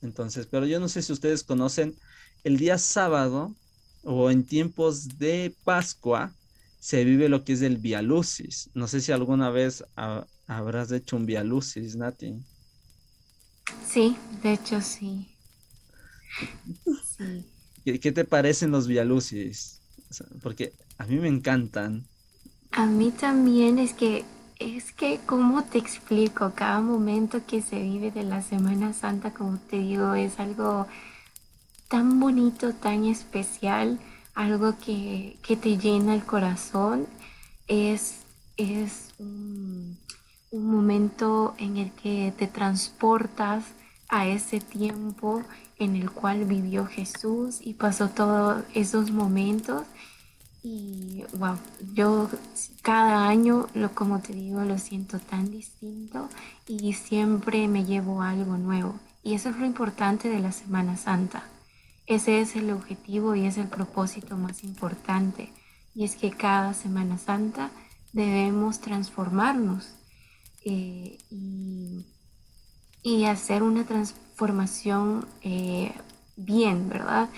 Entonces, 0.02 0.48
pero 0.50 0.66
yo 0.66 0.80
no 0.80 0.90
sé 0.90 1.04
si 1.04 1.14
ustedes 1.14 1.44
conocen, 1.44 1.96
el 2.44 2.58
día 2.58 2.80
sábado 2.80 3.54
o 4.02 4.32
en 4.32 4.46
tiempos 4.46 5.20
de 5.20 5.54
Pascua 5.64 6.34
se 6.80 7.04
vive 7.04 7.30
lo 7.30 7.44
que 7.44 7.54
es 7.54 7.62
el 7.62 7.78
Via 7.78 8.02
Lucis. 8.02 8.72
No 8.74 8.88
sé 8.88 9.00
si 9.00 9.12
alguna 9.12 9.52
vez 9.52 9.84
habrás 10.48 10.92
hecho 10.92 11.18
un 11.18 11.28
Via 11.28 11.44
Lucis, 11.44 11.96
Nati. 11.96 12.44
Sí, 13.88 14.18
de 14.42 14.54
hecho 14.54 14.82
sí. 14.82 15.36
Sí. 17.16 17.46
¿Qué, 18.00 18.12
te 18.12 18.26
parecen 18.26 18.72
los 18.72 18.88
Vialucis? 18.88 19.82
porque 20.42 20.74
a 20.98 21.06
mí 21.06 21.18
me 21.18 21.28
encantan. 21.28 22.08
A 22.72 22.88
mí 22.88 23.12
también 23.12 23.78
es 23.78 23.94
que, 23.94 24.26
es 24.60 24.92
que, 24.92 25.22
¿cómo 25.26 25.64
te 25.64 25.78
explico? 25.78 26.52
Cada 26.54 26.82
momento 26.82 27.46
que 27.48 27.62
se 27.62 27.82
vive 27.82 28.12
de 28.12 28.24
la 28.24 28.42
Semana 28.42 28.94
Santa, 28.94 29.34
como 29.34 29.58
te 29.58 29.78
digo, 29.78 30.14
es 30.16 30.40
algo 30.40 30.86
tan 31.88 32.20
bonito, 32.20 32.74
tan 32.74 33.06
especial, 33.06 34.00
algo 34.36 34.78
que, 34.78 35.38
te 35.42 35.78
llena 35.78 36.14
el 36.14 36.26
corazón. 36.26 37.08
Es, 37.68 38.26
es 38.58 39.14
un, 39.18 39.98
un 40.52 40.72
momento 40.72 41.56
en 41.58 41.78
el 41.78 41.92
que 41.92 42.34
te 42.38 42.48
transportas 42.48 43.64
a 44.10 44.28
ese 44.28 44.60
tiempo 44.60 45.44
en 45.78 45.96
el 45.96 46.12
cual 46.12 46.44
vivió 46.44 46.86
Jesús 46.86 47.60
y 47.62 47.76
pasó 47.76 48.10
todos 48.10 48.64
esos 48.74 49.12
momentos. 49.12 49.84
Y 50.62 51.24
wow, 51.38 51.58
yo 51.94 52.30
cada 52.82 53.28
año, 53.28 53.68
lo, 53.74 53.94
como 53.96 54.20
te 54.20 54.34
digo, 54.34 54.62
lo 54.64 54.78
siento 54.78 55.20
tan 55.20 55.50
distinto 55.52 56.28
y 56.68 56.94
siempre 56.94 57.68
me 57.68 57.86
llevo 57.86 58.22
algo 58.22 58.58
nuevo. 58.58 59.00
Y 59.24 59.36
eso 59.36 59.50
es 59.50 59.58
lo 59.58 59.66
importante 59.66 60.30
de 60.30 60.40
la 60.40 60.52
Semana 60.52 60.98
Santa. 60.98 61.44
Ese 62.06 62.42
es 62.42 62.56
el 62.56 62.72
objetivo 62.72 63.36
y 63.36 63.46
es 63.46 63.58
el 63.58 63.68
propósito 63.68 64.36
más 64.38 64.64
importante. 64.64 65.54
Y 65.96 66.04
es 66.04 66.16
que 66.16 66.32
cada 66.32 66.74
Semana 66.74 67.18
Santa 67.18 67.72
debemos 68.12 68.80
transformarnos 68.80 69.94
eh, 70.66 71.18
y, 71.30 72.06
y 73.04 73.26
hacer 73.26 73.64
una 73.64 73.86
transformación 73.86 74.30
formación 74.40 75.28
eh, 75.42 75.92
bien, 76.46 76.90
¿verdad? 76.90 77.30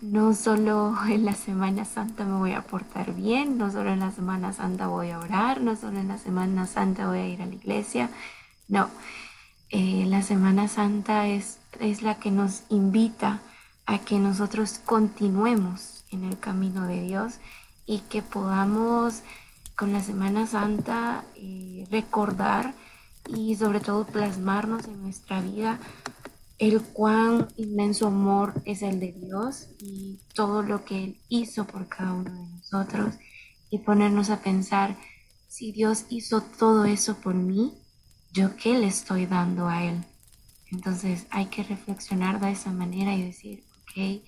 No 0.00 0.34
solo 0.34 0.94
en 1.08 1.24
la 1.24 1.34
Semana 1.34 1.84
Santa 1.84 2.24
me 2.24 2.38
voy 2.38 2.52
a 2.52 2.62
portar 2.62 3.14
bien, 3.14 3.58
no 3.58 3.70
solo 3.70 3.92
en 3.92 4.00
la 4.00 4.12
Semana 4.12 4.52
Santa 4.52 4.86
voy 4.86 5.10
a 5.10 5.18
orar, 5.18 5.60
no 5.60 5.76
solo 5.76 5.98
en 5.98 6.08
la 6.08 6.18
Semana 6.18 6.66
Santa 6.66 7.08
voy 7.08 7.18
a 7.18 7.28
ir 7.28 7.42
a 7.42 7.46
la 7.46 7.54
iglesia, 7.54 8.10
no. 8.68 8.88
Eh, 9.70 10.04
la 10.06 10.22
Semana 10.22 10.68
Santa 10.68 11.26
es, 11.28 11.58
es 11.78 12.02
la 12.02 12.16
que 12.16 12.30
nos 12.30 12.64
invita 12.70 13.40
a 13.86 13.98
que 13.98 14.18
nosotros 14.18 14.80
continuemos 14.84 16.04
en 16.10 16.24
el 16.24 16.38
camino 16.38 16.86
de 16.86 17.02
Dios 17.02 17.34
y 17.86 18.00
que 18.00 18.22
podamos 18.22 19.22
con 19.76 19.92
la 19.92 20.02
Semana 20.02 20.46
Santa 20.46 21.24
eh, 21.36 21.86
recordar 21.90 22.74
y 23.28 23.54
sobre 23.56 23.80
todo 23.80 24.04
plasmarnos 24.04 24.86
en 24.86 25.02
nuestra 25.02 25.40
vida 25.40 25.78
el 26.60 26.82
cuán 26.82 27.48
inmenso 27.56 28.06
amor 28.06 28.60
es 28.66 28.82
el 28.82 29.00
de 29.00 29.12
Dios 29.12 29.68
y 29.78 30.20
todo 30.34 30.62
lo 30.62 30.84
que 30.84 31.04
Él 31.04 31.20
hizo 31.30 31.66
por 31.66 31.88
cada 31.88 32.12
uno 32.12 32.30
de 32.30 32.50
nosotros 32.50 33.14
y 33.70 33.78
ponernos 33.78 34.28
a 34.28 34.42
pensar, 34.42 34.98
si 35.48 35.72
Dios 35.72 36.04
hizo 36.10 36.42
todo 36.42 36.84
eso 36.84 37.16
por 37.16 37.34
mí, 37.34 37.72
¿yo 38.32 38.56
qué 38.56 38.78
le 38.78 38.88
estoy 38.88 39.24
dando 39.24 39.68
a 39.68 39.84
Él? 39.84 40.04
Entonces 40.70 41.26
hay 41.30 41.46
que 41.46 41.62
reflexionar 41.62 42.40
de 42.40 42.50
esa 42.50 42.72
manera 42.72 43.14
y 43.14 43.22
decir, 43.22 43.64
ok, 43.82 44.22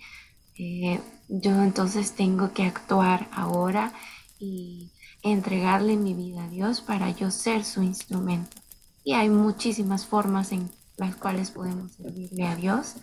eh, 0.59 1.01
yo 1.29 1.63
entonces 1.63 2.13
tengo 2.13 2.55
que 2.55 2.63
actuar 2.63 3.29
ahora 3.31 3.93
y 4.39 4.91
entregarle 5.23 5.99
mi 5.99 6.15
vida 6.15 6.45
a 6.45 6.49
Dios 6.49 6.81
para 6.81 7.11
yo 7.11 7.31
ser 7.31 7.63
su 7.63 7.83
instrumento. 7.83 8.57
Y 9.05 9.13
hay 9.13 9.29
muchísimas 9.29 10.07
formas 10.07 10.51
en 10.53 10.71
las 11.03 11.17
cuales 11.17 11.51
podemos 11.51 11.93
servirle 11.93 12.47
a 12.47 12.57
Dios 12.57 12.95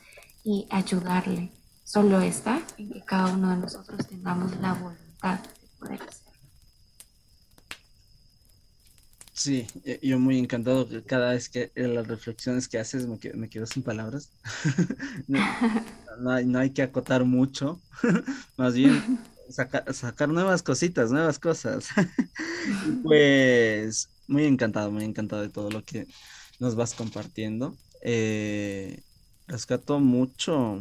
y 0.44 0.68
ayudarle. 0.70 1.52
Solo 1.84 2.22
está 2.22 2.62
en 2.78 2.92
que 2.92 3.04
cada 3.04 3.34
uno 3.34 3.52
de 3.52 3.58
nosotros 3.58 4.08
tengamos 4.08 4.56
la 4.60 4.74
voluntad 4.74 5.40
de 5.40 5.68
poder 5.80 6.02
hacerlo. 6.02 6.30
Sí, 9.34 9.66
yo 10.02 10.20
muy 10.20 10.38
encantado 10.38 10.88
que 10.88 11.02
cada 11.02 11.32
vez 11.32 11.48
que 11.48 11.72
las 11.76 12.08
reflexiones 12.08 12.68
que 12.68 12.78
haces 12.78 13.08
me, 13.08 13.18
me 13.36 13.50
quedo 13.50 13.66
sin 13.66 13.84
palabras. 13.84 14.32
no, 15.28 16.32
hay, 16.32 16.46
no, 16.46 16.60
hay, 16.60 16.72
que 16.72 16.82
acotar 16.82 17.24
mucho, 17.24 17.80
más 18.58 18.74
bien 18.74 19.20
sacar 19.50 20.30
nuevas 20.30 20.62
cositas, 20.62 21.12
nuevas 21.12 21.40
cosas. 21.40 21.88
pues 23.04 24.10
muy 24.28 24.46
encantado, 24.46 24.92
muy 24.92 25.04
encantado 25.06 25.42
de 25.42 25.50
todo 25.50 25.72
lo 25.72 25.84
que 25.84 26.08
nos 26.60 26.76
vas 26.76 26.94
compartiendo. 26.94 27.76
Eh, 28.02 29.02
rescato 29.48 30.00
mucho, 30.00 30.80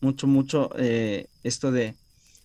mucho, 0.00 0.26
mucho 0.26 0.70
eh, 0.76 1.26
esto 1.42 1.72
de 1.72 1.94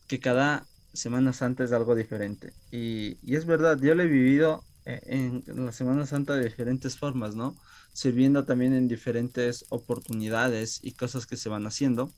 que 0.07 0.19
cada 0.19 0.65
Semana 0.93 1.33
Santa 1.33 1.63
es 1.63 1.71
algo 1.71 1.95
diferente. 1.95 2.53
Y, 2.71 3.17
es 3.33 3.45
verdad, 3.45 3.79
yo 3.81 3.95
lo 3.95 4.03
he 4.03 4.07
vivido 4.07 4.63
eh, 4.85 5.01
en, 5.05 5.43
la 5.65 5.71
Semana 5.71 6.05
Santa 6.05 6.35
de 6.35 6.45
diferentes 6.45 6.97
formas, 6.97 7.35
¿no? 7.35 7.55
Sirviendo 7.93 8.45
también 8.45 8.73
en 8.73 8.87
diferentes 8.87 9.65
oportunidades 9.69 10.79
y 10.83 10.93
cosas 10.93 11.25
que 11.25 11.37
se 11.37 11.49
van 11.49 11.65
haciendo. 11.65 12.11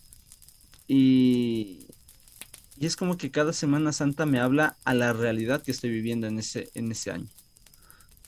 Y, 0.87 1.87
y 2.77 2.85
es 2.85 2.95
como 2.95 3.17
que 3.17 3.31
cada 3.31 3.53
Semana 3.53 3.91
Santa 3.93 4.25
me 4.25 4.39
habla 4.39 4.77
a 4.85 4.93
la 4.93 5.13
realidad 5.13 5.61
que 5.61 5.71
estoy 5.71 5.89
viviendo 5.89 6.27
en 6.27 6.39
ese, 6.39 6.69
en 6.73 6.91
ese 6.91 7.11
año. 7.11 7.27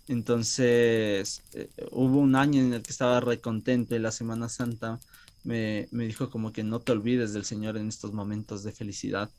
Entonces, 0.08 1.42
eh, 1.54 1.70
hubo 1.92 2.20
un 2.20 2.36
año 2.36 2.62
en 2.62 2.74
el 2.74 2.82
que 2.84 2.92
estaba 2.92 3.20
recontento 3.20 3.96
y 3.96 4.00
la 4.00 4.12
Semana 4.12 4.50
Santa 4.50 5.00
me, 5.44 5.88
me, 5.92 6.06
dijo 6.06 6.30
como 6.30 6.52
que 6.52 6.64
no 6.64 6.80
te 6.80 6.92
olvides 6.92 7.34
del 7.34 7.46
Señor 7.46 7.78
en 7.78 7.88
estos 7.88 8.14
momentos 8.14 8.64
de 8.64 8.72
felicidad. 8.72 9.30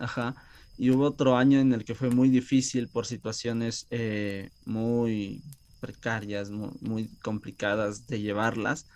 Ajá. 0.00 0.34
Y 0.76 0.90
hubo 0.90 1.04
otro 1.04 1.36
año 1.36 1.60
en 1.60 1.72
el 1.72 1.84
que 1.84 1.94
fue 1.94 2.10
muy 2.10 2.28
difícil 2.28 2.88
por 2.88 3.06
situaciones 3.06 3.86
eh, 3.90 4.50
muy 4.64 5.42
precarias, 5.80 6.50
muy, 6.50 7.08
complicadas 7.22 8.08
de 8.08 8.20
llevarlas. 8.20 8.86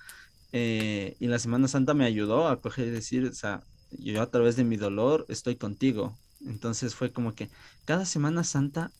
Eh, 0.53 1.17
y 1.21 1.29
la 1.29 1.39
Semana 1.39 1.69
Santa 1.69 1.95
me 1.95 2.07
ayudó 2.07 2.49
a 2.49 2.61
coger 2.61 2.89
y 2.89 2.91
decir, 2.91 3.25
o 3.27 3.35
sea, 3.35 3.63
yo 3.93 4.21
a 4.23 4.31
través 4.31 4.57
de 4.57 4.65
mi 4.65 4.77
dolor 4.77 5.27
estoy 5.29 5.57
contigo. 5.57 6.19
Entonces 6.45 6.95
fue 6.95 7.13
como 7.13 7.35
que 7.35 7.51
cada 7.85 8.05
Semana 8.05 8.43
Santa 8.43 8.91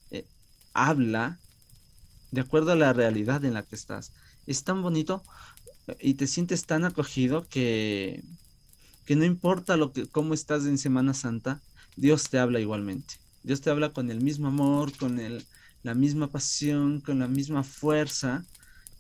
habla 0.75 1.39
de 2.31 2.41
acuerdo 2.41 2.73
a 2.73 2.77
la 2.77 2.93
realidad 2.93 3.45
en 3.45 3.55
la 3.55 3.63
que 3.63 3.77
estás. 3.77 4.13
Es 4.47 4.65
tan 4.65 4.83
bonito 4.83 5.23
eh, 5.87 5.97
y 6.01 6.15
te 6.15 6.27
sientes 6.27 6.65
tan 6.67 6.85
acogido 6.85 7.47
que, 7.49 8.23
que 9.07 9.17
no 9.17 9.25
importa 9.25 9.77
lo 9.77 9.93
que, 9.93 10.07
cómo 10.07 10.35
estás 10.35 10.67
en 10.67 10.79
Semana 10.79 11.15
Santa, 11.15 11.61
Dios 11.97 12.29
te 12.31 12.39
habla 12.39 12.61
igualmente. 12.61 13.15
Dios 13.43 13.61
te 13.61 13.71
habla 13.71 13.93
con 13.93 14.11
el 14.11 14.21
mismo 14.21 14.49
amor, 14.49 14.97
con 14.97 15.19
el, 15.21 15.47
la 15.83 15.95
misma 15.95 16.29
pasión, 16.29 17.01
con 17.01 17.19
la 17.19 17.29
misma 17.29 17.65
fuerza 17.65 18.45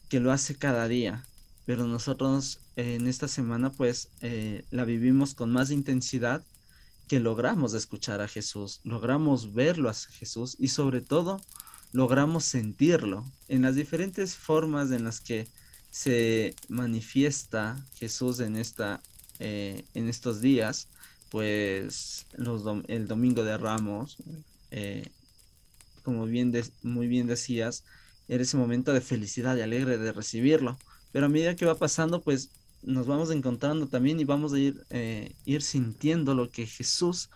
que 0.08 0.20
lo 0.20 0.32
hace 0.32 0.54
cada 0.54 0.88
día. 0.88 1.24
Pero 1.66 1.86
nosotros 1.86 2.60
en 2.76 3.06
esta 3.06 3.28
semana 3.28 3.70
pues 3.70 4.08
eh, 4.20 4.64
la 4.70 4.84
vivimos 4.84 5.34
con 5.34 5.50
más 5.50 5.70
intensidad 5.70 6.42
que 7.08 7.20
logramos 7.20 7.74
escuchar 7.74 8.20
a 8.20 8.28
Jesús, 8.28 8.80
logramos 8.84 9.54
verlo 9.54 9.88
a 9.88 9.94
Jesús 9.94 10.56
y 10.58 10.68
sobre 10.68 11.00
todo 11.00 11.40
logramos 11.92 12.44
sentirlo 12.44 13.24
en 13.48 13.62
las 13.62 13.74
diferentes 13.74 14.36
formas 14.36 14.90
en 14.90 15.04
las 15.04 15.20
que 15.20 15.48
se 15.90 16.54
manifiesta 16.68 17.84
Jesús 17.98 18.40
en 18.40 18.56
esta 18.56 19.00
eh, 19.40 19.84
en 19.94 20.08
estos 20.08 20.40
días 20.40 20.88
pues 21.30 22.26
los 22.36 22.62
el 22.88 23.08
domingo 23.08 23.44
de 23.44 23.56
Ramos 23.56 24.16
eh, 24.70 25.08
como 26.02 26.26
bien 26.26 26.52
muy 26.82 27.06
bien 27.06 27.26
decías 27.26 27.84
era 28.28 28.42
ese 28.42 28.56
momento 28.56 28.92
de 28.92 29.00
felicidad 29.00 29.56
y 29.56 29.62
alegre 29.62 29.98
de 29.98 30.12
recibirlo. 30.12 30.78
Pero 31.12 31.26
a 31.26 31.28
medida 31.30 31.56
que 31.56 31.66
va 31.66 31.74
pasando 31.74 32.20
pues 32.20 32.50
nos 32.82 33.06
vamos 33.06 33.30
encontrando 33.30 33.88
también 33.88 34.20
y 34.20 34.24
vamos 34.24 34.52
a 34.52 34.58
ir 34.58 34.84
eh, 34.90 35.34
ir 35.44 35.62
sintiendo 35.62 36.34
lo 36.34 36.50
que 36.50 36.66
Jesús 36.66 37.30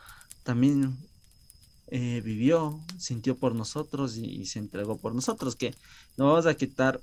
también 0.45 0.97
eh, 1.95 2.23
vivió, 2.25 2.81
sintió 2.97 3.37
por 3.37 3.55
nosotros 3.55 4.17
y, 4.17 4.47
se 4.47 4.59
entregó 4.59 4.97
por 4.97 5.15
nosotros. 5.15 5.57
Que 5.57 5.75
no 6.17 6.29
vamos 6.29 6.47
a 6.47 6.55
quitar 6.55 7.03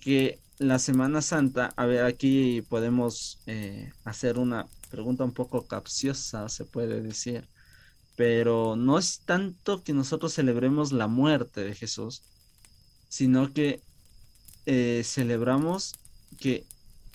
que 0.00 0.38
la 0.58 0.78
Semana 0.78 1.22
Santa, 1.22 1.72
a 1.76 1.86
ver, 1.86 2.04
aquí 2.04 2.60
podemos 2.68 3.38
eh, 3.46 3.90
hacer 4.04 4.38
una 4.38 4.66
pregunta 4.90 5.24
un 5.24 5.32
poco 5.32 5.66
capciosa, 5.66 6.50
se 6.50 6.66
puede 6.66 7.00
decir, 7.00 7.48
pero 8.14 8.76
no 8.76 8.98
es 8.98 9.20
tanto 9.20 9.82
que 9.82 9.94
nosotros 9.94 10.34
celebremos 10.34 10.92
la 10.92 11.06
muerte 11.06 11.64
de 11.64 11.74
Jesús, 11.74 12.20
sino 13.08 13.54
que 13.54 13.80
eh, 14.66 15.00
celebramos 15.06 15.94
que 16.38 16.66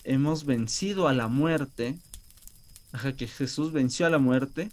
hemos 0.02 0.44
vencido 0.44 1.06
a 1.06 1.14
la 1.14 1.28
muerte, 1.28 1.96
que 3.16 3.28
Jesús 3.28 3.70
venció 3.70 4.04
a 4.04 4.10
la 4.10 4.18
muerte 4.18 4.72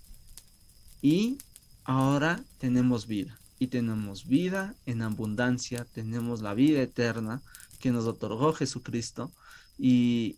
y 1.03 1.37
ahora 1.85 2.43
tenemos 2.57 3.07
vida 3.07 3.39
y 3.57 3.67
tenemos 3.67 4.27
vida 4.27 4.75
en 4.85 5.01
abundancia, 5.01 5.85
tenemos 5.93 6.41
la 6.41 6.53
vida 6.53 6.81
eterna 6.81 7.41
que 7.79 7.91
nos 7.91 8.05
otorgó 8.05 8.53
Jesucristo 8.53 9.31
y, 9.77 10.37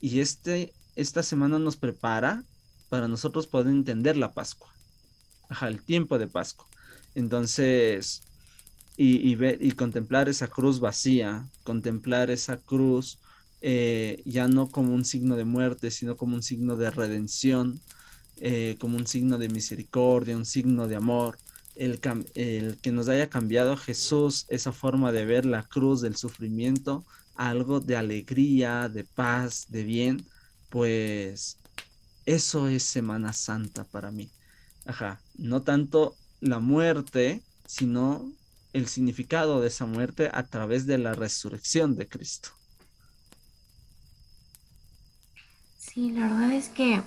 y 0.00 0.20
este, 0.20 0.72
esta 0.96 1.22
semana 1.22 1.58
nos 1.58 1.76
prepara 1.76 2.44
para 2.88 3.06
nosotros 3.06 3.46
poder 3.46 3.68
entender 3.68 4.16
la 4.16 4.32
Pascua, 4.32 4.72
el 5.62 5.82
tiempo 5.82 6.18
de 6.18 6.26
Pascua. 6.26 6.66
Entonces, 7.14 8.22
y, 8.96 9.28
y, 9.28 9.34
ver, 9.36 9.58
y 9.60 9.72
contemplar 9.72 10.28
esa 10.28 10.48
cruz 10.48 10.80
vacía, 10.80 11.48
contemplar 11.62 12.30
esa 12.30 12.56
cruz 12.56 13.18
eh, 13.62 14.22
ya 14.24 14.48
no 14.48 14.70
como 14.70 14.94
un 14.94 15.04
signo 15.04 15.36
de 15.36 15.44
muerte, 15.44 15.90
sino 15.90 16.16
como 16.16 16.34
un 16.34 16.42
signo 16.42 16.76
de 16.76 16.90
redención, 16.90 17.80
eh, 18.40 18.76
como 18.80 18.96
un 18.96 19.06
signo 19.06 19.38
de 19.38 19.48
misericordia, 19.48 20.36
un 20.36 20.46
signo 20.46 20.88
de 20.88 20.96
amor, 20.96 21.38
el, 21.76 22.00
el, 22.34 22.78
que 22.78 22.92
nos 22.92 23.08
haya 23.08 23.28
cambiado 23.28 23.76
Jesús, 23.76 24.46
esa 24.48 24.72
forma 24.72 25.12
de 25.12 25.24
ver 25.24 25.46
la 25.46 25.62
cruz 25.62 26.00
del 26.00 26.16
sufrimiento, 26.16 27.04
algo 27.34 27.80
de 27.80 27.96
alegría, 27.96 28.88
de 28.88 29.04
paz, 29.04 29.66
de 29.68 29.84
bien, 29.84 30.26
pues 30.70 31.58
eso 32.26 32.68
es 32.68 32.82
Semana 32.82 33.32
Santa 33.32 33.84
para 33.84 34.10
mí. 34.10 34.30
Ajá, 34.86 35.20
no 35.36 35.62
tanto 35.62 36.16
la 36.40 36.58
muerte, 36.58 37.42
sino 37.66 38.32
el 38.72 38.86
significado 38.88 39.60
de 39.60 39.68
esa 39.68 39.86
muerte 39.86 40.30
a 40.32 40.44
través 40.44 40.86
de 40.86 40.98
la 40.98 41.14
resurrección 41.14 41.96
de 41.96 42.08
Cristo. 42.08 42.50
Sí, 45.78 46.12
la 46.12 46.28
verdad 46.28 46.52
es 46.52 46.68
que 46.68 47.02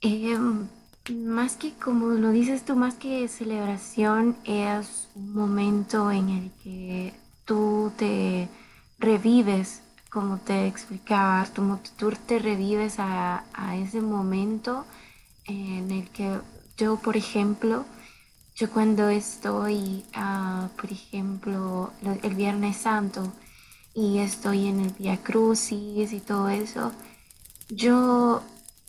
Em, 0.00 0.68
más 1.10 1.56
que, 1.56 1.72
como 1.74 2.08
lo 2.08 2.30
dices 2.30 2.64
tú, 2.64 2.76
más 2.76 2.94
que 2.94 3.26
celebración, 3.28 4.36
es 4.44 5.08
un 5.14 5.32
momento 5.34 6.10
en 6.10 6.28
el 6.28 6.50
que 6.62 7.14
tú 7.44 7.92
te 7.96 8.48
revives, 8.98 9.82
como 10.10 10.38
te 10.38 10.66
explicaba, 10.66 11.46
tú, 11.54 11.78
te 12.26 12.38
revives 12.38 12.96
a, 12.98 13.44
ese 13.76 14.00
momento 14.00 14.84
en 15.46 15.90
el 15.90 16.08
que 16.10 16.40
yo, 16.76 16.96
por 16.96 17.16
ejemplo, 17.16 17.84
yo 18.56 18.70
cuando 18.70 19.08
estoy, 19.08 20.04
uh, 20.16 20.68
por 20.76 20.90
ejemplo, 20.92 21.92
el 22.22 22.34
Viernes 22.34 22.76
Santo 22.78 23.32
y 23.94 24.18
estoy 24.18 24.66
en 24.68 24.80
el 24.80 24.90
Via 24.92 25.16
Crucis 25.22 26.12
y 26.12 26.20
todo 26.20 26.48
eso, 26.48 26.92
yo 27.70 28.42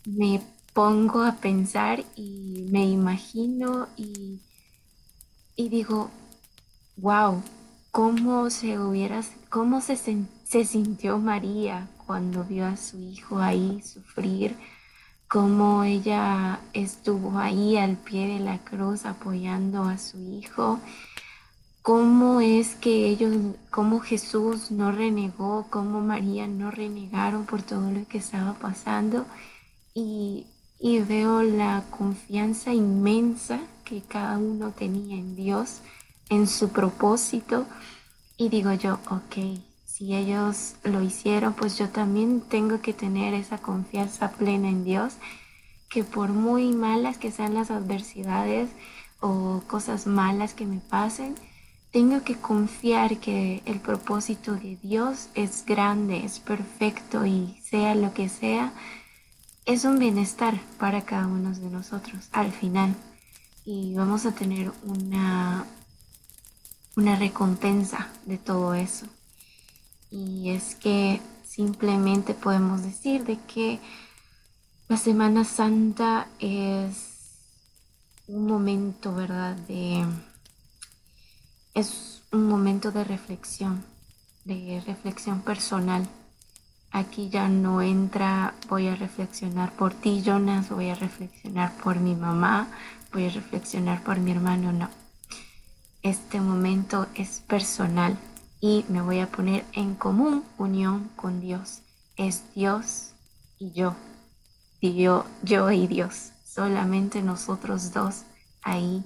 me 0.05 0.41
pongo 0.73 1.23
a 1.23 1.35
pensar 1.37 2.03
y 2.15 2.65
me 2.69 2.85
imagino 2.85 3.87
y, 3.97 4.41
y 5.55 5.69
digo, 5.69 6.09
wow, 6.97 7.41
cómo 7.91 8.49
se 8.49 8.79
hubiera, 8.79 9.21
cómo 9.49 9.81
se, 9.81 9.95
se 9.97 10.65
sintió 10.65 11.19
María 11.19 11.89
cuando 12.05 12.43
vio 12.43 12.65
a 12.65 12.77
su 12.77 12.99
hijo 12.99 13.39
ahí 13.39 13.81
sufrir, 13.81 14.55
cómo 15.27 15.83
ella 15.83 16.59
estuvo 16.73 17.37
ahí 17.39 17.77
al 17.77 17.97
pie 17.97 18.27
de 18.27 18.39
la 18.39 18.57
cruz 18.59 19.05
apoyando 19.05 19.83
a 19.83 19.97
su 19.97 20.17
hijo, 20.19 20.79
cómo 21.81 22.41
es 22.41 22.75
que 22.75 23.07
ellos, 23.07 23.55
cómo 23.71 23.99
Jesús 23.99 24.71
no 24.71 24.91
renegó, 24.91 25.67
cómo 25.69 26.01
María 26.01 26.47
no 26.47 26.71
renegaron 26.71 27.45
por 27.45 27.63
todo 27.63 27.91
lo 27.91 28.07
que 28.07 28.19
estaba 28.19 28.53
pasando. 28.53 29.25
Y 29.93 30.47
y 30.79 30.99
veo 30.99 31.43
la 31.43 31.83
confianza 31.89 32.73
inmensa 32.73 33.59
que 33.83 34.01
cada 34.01 34.37
uno 34.37 34.71
tenía 34.71 35.17
en 35.17 35.35
Dios, 35.35 35.81
en 36.29 36.47
su 36.47 36.69
propósito, 36.69 37.65
y 38.37 38.49
digo 38.49 38.71
yo, 38.73 38.99
ok, 39.09 39.59
si 39.85 40.15
ellos 40.15 40.75
lo 40.83 41.01
hicieron, 41.01 41.53
pues 41.53 41.77
yo 41.77 41.89
también 41.89 42.41
tengo 42.41 42.81
que 42.81 42.93
tener 42.93 43.33
esa 43.33 43.57
confianza 43.57 44.31
plena 44.31 44.69
en 44.69 44.85
Dios, 44.85 45.15
que 45.89 46.03
por 46.03 46.29
muy 46.29 46.71
malas 46.71 47.17
que 47.17 47.31
sean 47.31 47.53
las 47.53 47.71
adversidades 47.71 48.69
o 49.19 49.61
cosas 49.67 50.07
malas 50.07 50.53
que 50.53 50.65
me 50.65 50.79
pasen, 50.79 51.35
tengo 51.91 52.23
que 52.23 52.35
confiar 52.35 53.17
que 53.17 53.63
el 53.65 53.79
propósito 53.79 54.53
de 54.53 54.77
Dios 54.77 55.29
es 55.33 55.65
grande, 55.65 56.23
es 56.23 56.39
perfecto 56.39 57.25
y 57.25 57.59
sea 57.63 57.95
lo 57.95 58.13
que 58.13 58.29
sea, 58.29 58.71
es 59.69 59.85
un 59.85 59.99
bienestar 59.99 60.59
para 60.79 61.03
cada 61.03 61.27
uno 61.27 61.53
de 61.53 61.69
nosotros 61.69 62.27
al 62.31 62.51
final 62.51 62.95
y 63.65 63.93
vamos 63.93 64.25
a 64.25 64.31
tener 64.31 64.71
una, 64.81 65.63
una 66.95 67.15
recompensa 67.15 68.07
de 68.25 68.39
todo 68.39 68.73
eso. 68.73 69.05
Y 70.09 70.49
es 70.49 70.73
que 70.73 71.21
simplemente 71.43 72.33
podemos 72.33 72.81
decir 72.81 73.25
de 73.25 73.37
que 73.41 73.79
la 74.87 74.97
Semana 74.97 75.45
Santa 75.45 76.27
es 76.39 77.37
un 78.25 78.47
momento, 78.47 79.13
¿verdad? 79.13 79.55
De, 79.55 80.03
es 81.75 82.23
un 82.31 82.47
momento 82.47 82.91
de 82.91 83.03
reflexión, 83.03 83.85
de 84.45 84.81
reflexión 84.87 85.41
personal 85.41 86.09
aquí 86.91 87.29
ya 87.29 87.47
no 87.47 87.81
entra, 87.81 88.53
voy 88.67 88.87
a 88.87 88.95
reflexionar 88.95 89.71
por 89.73 89.93
ti, 89.93 90.21
Jonas, 90.21 90.69
voy 90.69 90.89
a 90.89 90.95
reflexionar 90.95 91.73
por 91.83 91.99
mi 91.99 92.15
mamá, 92.15 92.67
voy 93.13 93.27
a 93.27 93.29
reflexionar 93.29 94.03
por 94.03 94.19
mi 94.19 94.31
hermano, 94.31 94.71
no. 94.71 94.89
Este 96.01 96.39
momento 96.39 97.07
es 97.15 97.41
personal 97.41 98.17
y 98.61 98.85
me 98.89 99.01
voy 99.01 99.19
a 99.19 99.27
poner 99.27 99.65
en 99.73 99.95
común 99.95 100.43
unión 100.57 101.09
con 101.15 101.41
Dios. 101.41 101.81
Es 102.15 102.43
Dios 102.55 103.13
y 103.57 103.71
yo. 103.71 103.95
Yo, 104.81 105.25
yo 105.43 105.71
y 105.71 105.87
Dios. 105.87 106.31
Solamente 106.45 107.21
nosotros 107.21 107.93
dos 107.93 108.23
ahí, 108.61 109.03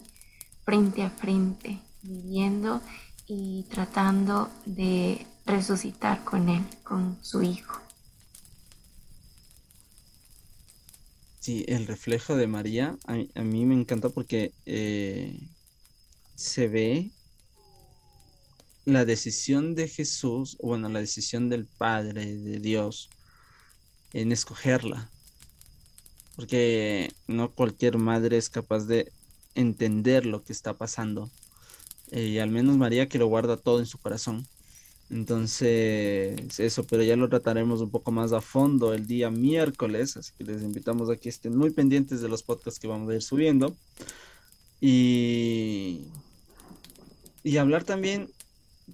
frente 0.63 1.03
a 1.03 1.09
frente, 1.09 1.79
viviendo 2.03 2.81
y 3.27 3.63
tratando 3.69 4.49
de 4.65 5.25
resucitar 5.45 6.23
con 6.23 6.49
Él, 6.49 6.63
con 6.83 7.17
su 7.21 7.43
Hijo. 7.43 7.81
Sí, 11.39 11.65
el 11.67 11.87
reflejo 11.87 12.37
de 12.37 12.47
María 12.47 12.97
a, 13.05 13.41
mí 13.41 13.65
me 13.65 13.75
encanta 13.75 14.09
porque 14.09 14.53
eh, 14.65 15.37
se 16.35 16.69
ve 16.69 17.11
la 18.85 19.03
decisión 19.03 19.75
de 19.75 19.87
Jesús, 19.87 20.57
bueno, 20.61 20.87
la 20.89 20.99
decisión 20.99 21.49
del 21.49 21.65
Padre, 21.65 22.35
de 22.35 22.59
Dios, 22.59 23.09
en 24.13 24.31
escogerla. 24.31 25.09
Porque 26.35 27.13
no 27.27 27.51
cualquier 27.51 27.97
madre 27.97 28.37
es 28.37 28.49
capaz 28.49 28.85
de 28.85 29.11
entender 29.55 30.25
lo 30.25 30.43
que 30.43 30.53
está 30.53 30.77
pasando. 30.77 31.29
Eh, 32.11 32.27
y 32.27 32.39
al 32.39 32.49
menos 32.51 32.77
María 32.77 33.09
que 33.09 33.19
lo 33.19 33.27
guarda 33.27 33.57
todo 33.57 33.79
en 33.79 33.85
su 33.85 33.97
corazón. 33.97 34.47
Entonces, 35.09 36.59
eso, 36.59 36.83
pero 36.85 37.03
ya 37.03 37.15
lo 37.15 37.29
trataremos 37.29 37.81
un 37.81 37.91
poco 37.91 38.11
más 38.11 38.33
a 38.33 38.41
fondo 38.41 38.93
el 38.93 39.05
día 39.05 39.29
miércoles, 39.29 40.17
así 40.17 40.31
que 40.37 40.43
les 40.43 40.63
invitamos 40.63 41.09
a 41.09 41.17
que 41.17 41.29
estén 41.29 41.55
muy 41.55 41.69
pendientes 41.69 42.21
de 42.21 42.29
los 42.29 42.43
podcasts 42.43 42.79
que 42.79 42.87
vamos 42.87 43.09
a 43.11 43.15
ir 43.15 43.21
subiendo. 43.21 43.75
Y, 44.81 46.07
y 47.43 47.57
hablar 47.57 47.83
también, 47.83 48.31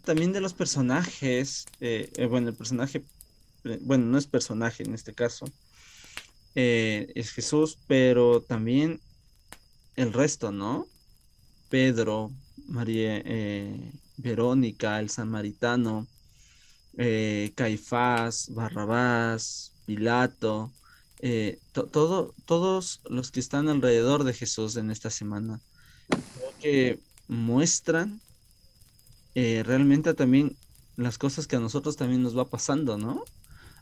también 0.04 0.34
de 0.34 0.41
los 0.41 0.54
personajes, 0.54 1.65
eh, 1.80 2.12
eh, 2.15 2.26
bueno, 2.26 2.50
el 2.50 2.56
personaje, 2.56 3.04
eh, 3.63 3.80
bueno, 3.82 4.06
no 4.06 4.17
es 4.17 4.28
personaje 4.28 4.84
en 4.84 4.93
este 4.93 5.13
caso, 5.13 5.45
es 6.56 7.32
Jesús, 7.32 7.78
pero 7.88 8.41
también 8.41 9.00
el 9.95 10.12
resto, 10.12 10.52
¿no? 10.52 10.88
Pedro, 11.69 12.32
María, 12.67 13.24
Verónica, 14.20 15.00
el 15.00 15.10
samaritano, 15.10 16.08
eh, 16.98 17.52
Caifás, 17.56 18.50
Barrabás, 18.54 19.72
Pilato, 19.86 20.72
eh, 21.22 21.60
todo, 21.72 22.34
todos 22.46 23.02
los 23.10 23.32
que 23.32 23.40
están 23.40 23.70
alrededor 23.70 24.24
de 24.26 24.34
Jesús 24.34 24.76
en 24.76 24.92
esta 24.92 25.10
semana, 25.10 25.62
que 26.62 27.00
muestran 27.28 28.20
eh, 29.36 29.64
realmente 29.66 30.14
también 30.14 30.58
las 30.98 31.18
cosas 31.18 31.48
que 31.48 31.56
a 31.56 31.60
nosotros 31.60 31.96
también 31.96 32.22
nos 32.22 32.38
va 32.38 32.46
pasando, 32.46 32.98
¿no? 32.98 33.24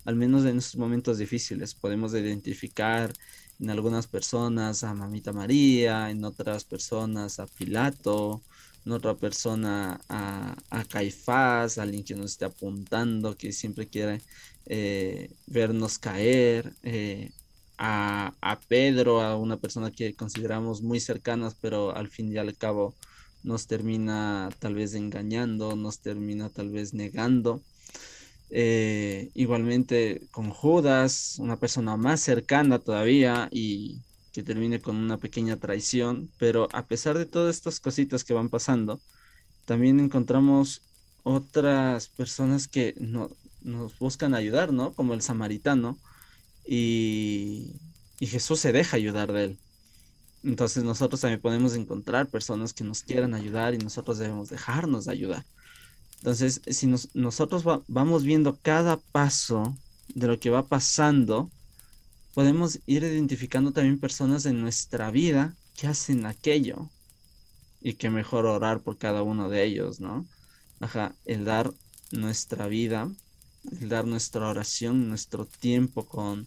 Al 0.06 0.16
menos 0.16 0.46
en 0.46 0.60
estos 0.60 0.78
momentos 0.78 1.18
difíciles 1.18 1.74
podemos 1.74 2.14
identificar 2.14 3.12
en 3.60 3.72
algunas 3.72 4.06
personas 4.06 4.84
a 4.84 4.94
Mamita 4.94 5.34
María, 5.34 6.12
en 6.12 6.24
otras 6.24 6.64
personas 6.64 7.40
a 7.40 7.48
Pilato, 7.48 8.44
otra 8.92 9.16
persona 9.16 10.00
a, 10.10 10.56
a 10.70 10.86
Caifás, 10.86 11.78
alguien 11.78 12.04
que 12.04 12.16
nos 12.16 12.32
esté 12.32 12.46
apuntando, 12.46 13.36
que 13.36 13.52
siempre 13.52 13.88
quiere 13.88 14.22
eh, 14.66 15.32
vernos 15.48 15.98
caer, 16.00 16.74
eh, 16.84 17.32
a, 17.78 18.34
a, 18.42 18.60
Pedro, 18.60 19.22
a 19.22 19.38
una 19.38 19.58
persona 19.58 19.92
que 19.92 20.16
consideramos 20.16 20.82
muy 20.82 21.00
cercanas, 21.00 21.56
pero 21.62 21.96
al 21.96 22.10
fin 22.10 22.32
y 22.32 22.38
al 22.38 22.56
cabo 22.58 22.96
nos 23.44 23.68
termina 23.68 24.50
tal 24.60 24.76
vez 24.76 24.94
engañando, 24.94 25.76
nos 25.76 26.00
termina 26.00 26.50
tal 26.50 26.70
vez 26.70 26.94
negando. 26.94 27.62
Eh, 28.50 29.30
igualmente 29.34 30.22
con 30.32 30.50
Judas, 30.52 31.36
una 31.40 31.58
persona 31.60 31.98
más 31.98 32.22
cercana 32.22 32.80
todavía 32.80 33.50
y 33.52 34.02
que 34.38 34.44
termine 34.44 34.80
con 34.80 34.98
una 34.98 35.18
pequeña 35.18 35.58
traición, 35.58 36.30
pero 36.38 36.70
a 36.72 36.86
pesar 36.86 37.18
de 37.18 37.26
todas 37.26 37.56
estas 37.56 37.80
cositas 37.80 38.24
que 38.24 38.36
van 38.36 38.50
pasando, 38.50 39.02
también 39.66 40.00
encontramos 40.00 40.84
otras 41.24 42.10
personas 42.10 42.68
que 42.68 42.94
no, 43.00 43.32
nos 43.64 43.98
buscan 43.98 44.36
ayudar, 44.36 44.72
¿no? 44.72 44.94
Como 44.94 45.16
el 45.16 45.24
samaritano, 45.24 45.98
y, 46.68 47.74
Jesús 48.20 48.60
se 48.60 48.72
deja 48.72 48.96
ayudar 48.96 49.34
de 49.34 49.44
él. 49.46 49.58
Entonces 50.44 50.84
nosotros 50.84 51.22
también 51.22 51.42
podemos 51.42 51.74
encontrar 51.74 52.28
personas 52.28 52.74
que 52.74 52.84
nos 52.84 53.02
quieran 53.02 53.34
ayudar 53.34 53.74
y 53.74 53.80
nosotros 53.80 54.20
debemos 54.20 54.50
dejarnos 54.50 55.08
ayudar. 55.08 55.44
Entonces, 56.18 56.62
si 56.68 56.94
nosotros 57.16 57.64
vamos 57.88 58.24
viendo 58.24 58.56
cada 58.62 58.98
paso 58.98 59.76
de 60.14 60.28
lo 60.28 60.40
que 60.40 60.52
va 60.52 60.68
pasando, 60.68 61.50
podemos 62.38 62.78
ir 62.86 63.02
identificando 63.02 63.72
también 63.72 64.00
personas 64.00 64.46
en 64.46 64.62
nuestra 64.62 65.10
vida 65.10 65.56
que 65.76 65.88
hacen 65.88 66.28
aquello 66.28 66.88
y 67.82 67.94
que 67.94 68.12
mejor 68.12 68.46
orar 68.46 68.82
por 68.82 69.00
cada 69.00 69.24
uno 69.24 69.50
de 69.50 69.64
ellos, 69.64 70.00
¿no? 70.00 70.24
Ajá, 70.80 71.16
el 71.26 71.46
dar 71.46 71.74
nuestra 72.12 72.68
vida, 72.68 73.10
el 73.82 73.90
dar 73.90 74.06
nuestra 74.06 74.48
oración, 74.48 75.10
nuestro 75.10 75.46
tiempo 75.48 76.06
con, 76.06 76.46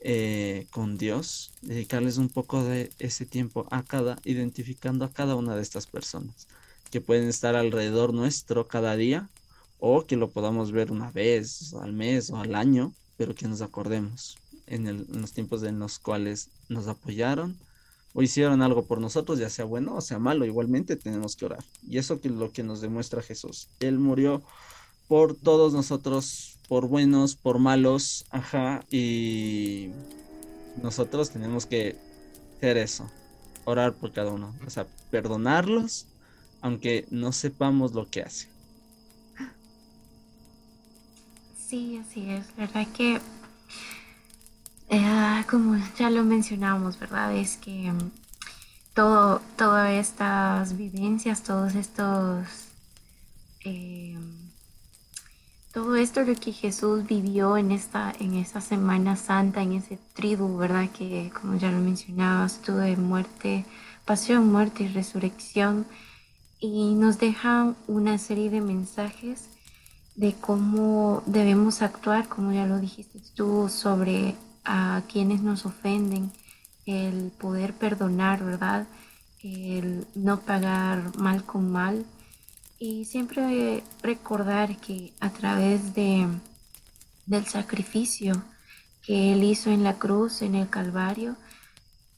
eh, 0.00 0.66
con 0.72 0.98
Dios, 0.98 1.52
dedicarles 1.62 2.18
un 2.18 2.30
poco 2.30 2.64
de 2.64 2.90
ese 2.98 3.24
tiempo 3.24 3.68
a 3.70 3.84
cada, 3.84 4.18
identificando 4.24 5.04
a 5.04 5.12
cada 5.12 5.36
una 5.36 5.54
de 5.54 5.62
estas 5.62 5.86
personas 5.86 6.48
que 6.90 7.00
pueden 7.00 7.28
estar 7.28 7.54
alrededor 7.54 8.12
nuestro 8.12 8.66
cada 8.66 8.96
día 8.96 9.30
o 9.78 10.04
que 10.04 10.16
lo 10.16 10.30
podamos 10.30 10.72
ver 10.72 10.90
una 10.90 11.12
vez 11.12 11.74
al 11.74 11.92
mes 11.92 12.28
o 12.30 12.38
al 12.38 12.56
año, 12.56 12.92
pero 13.16 13.36
que 13.36 13.46
nos 13.46 13.62
acordemos 13.62 14.36
en, 14.70 15.06
los 15.20 15.32
tiempos 15.32 15.62
en 15.62 15.78
los 15.78 15.98
cuales 15.98 16.50
nos 16.68 16.86
apoyaron 16.88 17.56
o 18.14 18.22
hicieron 18.22 18.62
algo 18.62 18.86
por 18.86 19.00
nosotros, 19.00 19.38
ya 19.38 19.50
sea 19.50 19.64
bueno 19.64 19.94
o 19.94 20.00
sea 20.00 20.18
malo, 20.18 20.44
igualmente 20.44 20.96
tenemos 20.96 21.36
que 21.36 21.46
orar. 21.46 21.64
Y 21.86 21.98
eso 21.98 22.18
es 22.22 22.30
lo 22.30 22.52
que 22.52 22.62
nos 22.62 22.80
demuestra 22.80 23.22
Jesús. 23.22 23.68
Él 23.80 23.98
murió 23.98 24.42
por 25.08 25.34
todos 25.34 25.72
nosotros, 25.72 26.58
por 26.68 26.86
buenos, 26.86 27.34
por 27.34 27.58
malos, 27.58 28.26
ajá, 28.30 28.84
y 28.90 29.90
nosotros 30.82 31.30
tenemos 31.30 31.66
que 31.66 31.96
hacer 32.56 32.76
eso, 32.76 33.10
orar 33.64 33.94
por 33.94 34.12
cada 34.12 34.32
uno, 34.32 34.54
o 34.66 34.70
sea, 34.70 34.86
perdonarlos, 35.10 36.06
aunque 36.60 37.06
no 37.10 37.32
sepamos 37.32 37.94
lo 37.94 38.08
que 38.10 38.22
hace. 38.22 38.48
Sí, 41.68 41.98
así 41.98 42.28
es, 42.30 42.54
verdad 42.56 42.86
que 42.96 43.20
eh, 44.90 45.44
como 45.50 45.76
ya 45.98 46.10
lo 46.10 46.24
mencionamos, 46.24 46.98
¿verdad? 46.98 47.34
Es 47.36 47.56
que 47.56 47.92
mm, 47.92 48.10
todo, 48.94 49.40
todas 49.56 49.90
estas 49.92 50.76
vivencias, 50.76 51.42
todos 51.42 51.74
estos... 51.74 52.46
Eh, 53.64 54.18
todo 55.72 55.96
esto 55.96 56.22
lo 56.22 56.34
que 56.34 56.52
Jesús 56.52 57.06
vivió 57.06 57.56
en 57.56 57.70
esta, 57.70 58.12
en 58.18 58.34
esta 58.34 58.60
Semana 58.60 59.16
Santa, 59.16 59.62
en 59.62 59.74
ese 59.74 59.98
tribu, 60.14 60.56
¿verdad? 60.56 60.88
Que 60.90 61.30
como 61.38 61.56
ya 61.56 61.70
lo 61.70 61.78
mencionabas, 61.78 62.62
tuvo 62.62 62.78
de 62.78 62.96
muerte, 62.96 63.64
pasión, 64.04 64.50
muerte 64.50 64.84
y 64.84 64.88
resurrección. 64.88 65.86
Y 66.58 66.94
nos 66.94 67.18
deja 67.18 67.74
una 67.86 68.18
serie 68.18 68.50
de 68.50 68.60
mensajes 68.60 69.50
de 70.16 70.34
cómo 70.34 71.22
debemos 71.26 71.82
actuar, 71.82 72.28
como 72.28 72.52
ya 72.52 72.66
lo 72.66 72.80
dijiste 72.80 73.20
tú, 73.36 73.68
sobre 73.68 74.34
a 74.68 75.02
quienes 75.10 75.40
nos 75.40 75.64
ofenden, 75.64 76.30
el 76.84 77.32
poder 77.32 77.72
perdonar, 77.72 78.44
¿verdad? 78.44 78.86
El 79.42 80.06
no 80.14 80.40
pagar 80.40 81.16
mal 81.16 81.44
con 81.44 81.70
mal 81.72 82.04
y 82.78 83.06
siempre 83.06 83.82
recordar 84.02 84.76
que 84.76 85.12
a 85.20 85.30
través 85.30 85.94
de 85.94 86.28
del 87.26 87.46
sacrificio 87.46 88.42
que 89.02 89.32
él 89.32 89.42
hizo 89.44 89.70
en 89.70 89.84
la 89.84 89.98
cruz, 89.98 90.42
en 90.42 90.54
el 90.54 90.68
Calvario, 90.68 91.36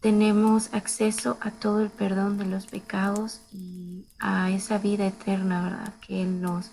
tenemos 0.01 0.73
acceso 0.73 1.37
a 1.41 1.51
todo 1.51 1.83
el 1.83 1.91
perdón 1.91 2.39
de 2.39 2.47
los 2.47 2.67
pecados 2.67 3.41
y 3.53 4.07
a 4.19 4.51
esa 4.51 4.79
vida 4.79 5.07
eterna, 5.07 5.63
¿verdad? 5.63 5.95
Que 6.01 6.23
él 6.23 6.41
nos 6.41 6.73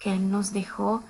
que 0.00 0.12
él 0.12 0.30
nos 0.30 0.52
dejó 0.52 1.02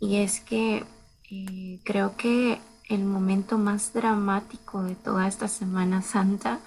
y 0.00 0.16
es 0.16 0.40
que 0.40 0.84
eh, 1.30 1.80
creo 1.84 2.16
que 2.16 2.60
el 2.88 3.04
momento 3.04 3.58
más 3.58 3.92
dramático 3.92 4.82
de 4.82 4.94
toda 4.94 5.26
esta 5.26 5.48
Semana 5.48 6.02
Santa 6.02 6.60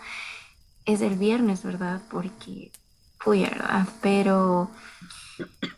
es 0.85 1.01
el 1.01 1.15
viernes, 1.15 1.63
¿verdad? 1.63 2.01
Porque 2.09 2.71
fui, 3.19 3.43
¿verdad? 3.43 3.87
Pero 4.01 4.71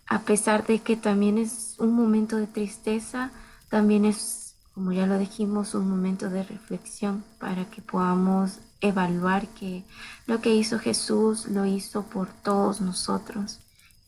a 0.07 0.19
pesar 0.19 0.65
de 0.65 0.79
que 0.79 0.95
también 0.95 1.37
es 1.37 1.75
un 1.79 1.93
momento 1.93 2.37
de 2.37 2.47
tristeza, 2.47 3.31
también 3.69 4.05
es, 4.05 4.55
como 4.73 4.91
ya 4.91 5.05
lo 5.05 5.17
dijimos, 5.17 5.73
un 5.75 5.89
momento 5.89 6.29
de 6.29 6.43
reflexión 6.43 7.23
para 7.39 7.65
que 7.65 7.81
podamos 7.81 8.59
evaluar 8.81 9.47
que 9.47 9.83
lo 10.25 10.41
que 10.41 10.55
hizo 10.55 10.79
Jesús 10.79 11.47
lo 11.47 11.65
hizo 11.65 12.03
por 12.03 12.29
todos 12.29 12.79
nosotros 12.79 13.59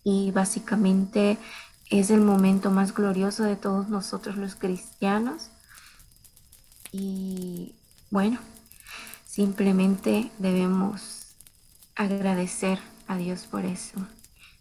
y 0.04 0.32
básicamente 0.32 1.38
es 1.90 2.10
el 2.10 2.22
momento 2.22 2.72
más 2.72 2.94
glorioso 2.94 3.44
de 3.44 3.58
todos 3.58 3.90
nosotros 3.90 4.38
los 4.38 4.56
cristianos 4.56 5.51
y 6.92 7.76
bueno, 8.10 8.40
simplemente 9.26 10.30
debemos 10.40 11.36
agradecer 11.96 12.80
a 13.08 13.18
Dios 13.18 13.48
por 13.50 13.66
eso, 13.66 14.08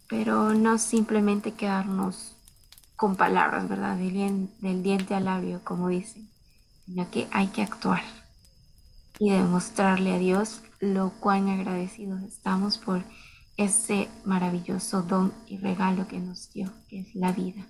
pero 0.07 0.53
no 0.53 0.77
simplemente 0.77 1.53
quedarnos 1.53 2.35
con 2.95 3.15
palabras, 3.15 3.67
¿verdad? 3.67 3.97
Del, 3.97 4.83
diente 4.83 5.15
al 5.15 5.25
labio, 5.25 5.61
como 5.63 5.89
dicen, 5.89 6.29
sino 6.85 7.09
que 7.09 7.27
hay 7.31 7.47
que 7.47 7.63
actuar 7.63 8.03
y 9.19 9.31
demostrarle 9.31 10.13
a 10.13 10.17
Dios 10.17 10.61
lo 10.79 11.11
cuán 11.19 11.49
agradecidos 11.49 12.21
estamos 12.23 12.77
por 12.77 13.03
ese 13.57 14.07
maravilloso 14.23 15.01
don 15.01 15.33
y 15.47 15.57
regalo 15.57 16.07
que 16.07 16.19
nos 16.19 16.51
dio, 16.53 16.71
que 16.89 17.01
es 17.01 17.15
la 17.15 17.31
vida. 17.31 17.67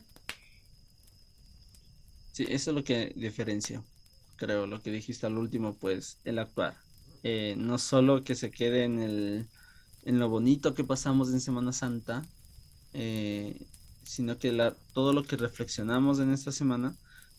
Sí, 2.31 2.45
eso 2.47 2.71
es 2.71 2.75
lo 2.75 2.83
que 2.83 3.13
diferencia, 3.15 3.83
creo, 4.41 4.67
lo 4.67 4.81
que 4.81 4.91
dijiste 4.91 5.27
al 5.27 5.37
último, 5.37 5.75
pues 5.75 6.17
el 6.25 6.39
actuar. 6.39 6.75
Eh, 7.23 7.55
no 7.57 7.77
solo 7.77 8.23
que 8.23 8.35
se 8.35 8.51
quede 8.51 8.83
en, 8.85 8.99
el, 8.99 9.47
en 10.03 10.19
lo 10.19 10.29
bonito 10.29 10.73
que 10.73 10.83
pasamos 10.83 11.31
en 11.31 11.41
Semana 11.41 11.73
Santa, 11.73 12.23
eh, 12.93 13.55
sino 14.03 14.37
que 14.37 14.73
todo 14.93 15.13
lo 15.13 15.23
que 15.23 15.37
reflexionamos 15.37 16.19
en 16.19 16.31
esta 16.31 16.51
semana, 16.51 16.95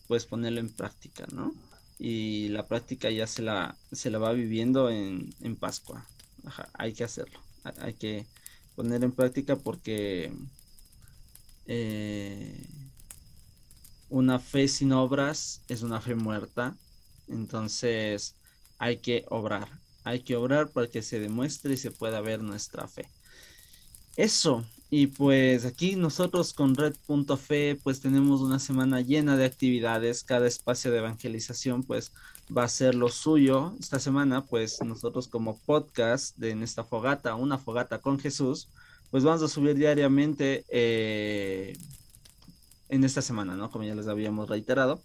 pues 0.07 0.25
ponerlo 0.25 0.59
en 0.61 0.69
práctica, 0.69 1.27
¿no? 1.33 1.53
y 1.99 2.49
la 2.49 2.67
práctica 2.67 3.09
ya 3.09 3.27
se 3.27 3.41
la, 3.41 3.77
se 3.91 4.09
la 4.09 4.19
va 4.19 4.33
viviendo 4.33 4.89
en, 4.89 5.55
Pascua. 5.59 6.05
hay 6.73 6.93
que 6.93 7.03
hacerlo, 7.03 7.39
hay 7.63 7.93
que 7.93 8.27
poner 8.75 9.03
en 9.03 9.11
práctica 9.13 9.55
porque 9.55 10.33
eh, 11.65 12.67
una 14.09 14.39
fe 14.39 14.67
sin 14.67 14.91
obras 14.91 15.61
es 15.67 15.81
una 15.81 16.01
fe 16.01 16.15
muerta, 16.15 16.75
entonces 17.27 18.35
hay 18.77 18.97
que 18.97 19.25
obrar, 19.29 19.67
hay 20.03 20.21
que 20.21 20.35
obrar 20.35 20.69
para 20.69 20.87
que 20.87 21.01
se 21.01 21.19
demuestre 21.19 21.73
y 21.73 21.77
se 21.77 21.91
pueda 21.91 22.21
ver 22.21 22.41
nuestra 22.41 22.87
fe. 22.87 23.09
Eso, 24.15 24.63
y 24.91 25.07
pues 25.07 25.65
aquí 25.65 25.95
nosotros 25.95 26.53
con 26.53 26.75
Red.fe 26.75 27.79
pues 27.81 27.99
tenemos 27.99 28.41
una 28.41 28.59
semana 28.59 29.01
llena 29.01 29.35
de 29.37 29.45
actividades, 29.45 30.23
cada 30.23 30.45
espacio 30.45 30.91
de 30.91 30.99
evangelización 30.99 31.81
pues 31.81 32.11
va 32.55 32.63
a 32.63 32.69
ser 32.69 32.93
lo 32.93 33.09
suyo. 33.09 33.73
Esta 33.79 33.99
semana 33.99 34.45
pues 34.45 34.83
nosotros 34.83 35.27
como 35.27 35.57
podcast 35.65 36.37
de 36.37 36.51
en 36.51 36.61
esta 36.61 36.83
fogata, 36.83 37.33
una 37.33 37.57
fogata 37.57 38.01
con 38.01 38.19
Jesús, 38.19 38.69
pues 39.09 39.23
vamos 39.23 39.41
a 39.41 39.47
subir 39.47 39.75
diariamente 39.75 40.63
eh, 40.69 41.75
en 42.89 43.03
esta 43.03 43.23
semana, 43.23 43.55
¿no? 43.55 43.71
Como 43.71 43.83
ya 43.83 43.95
les 43.95 44.07
habíamos 44.07 44.47
reiterado. 44.47 45.01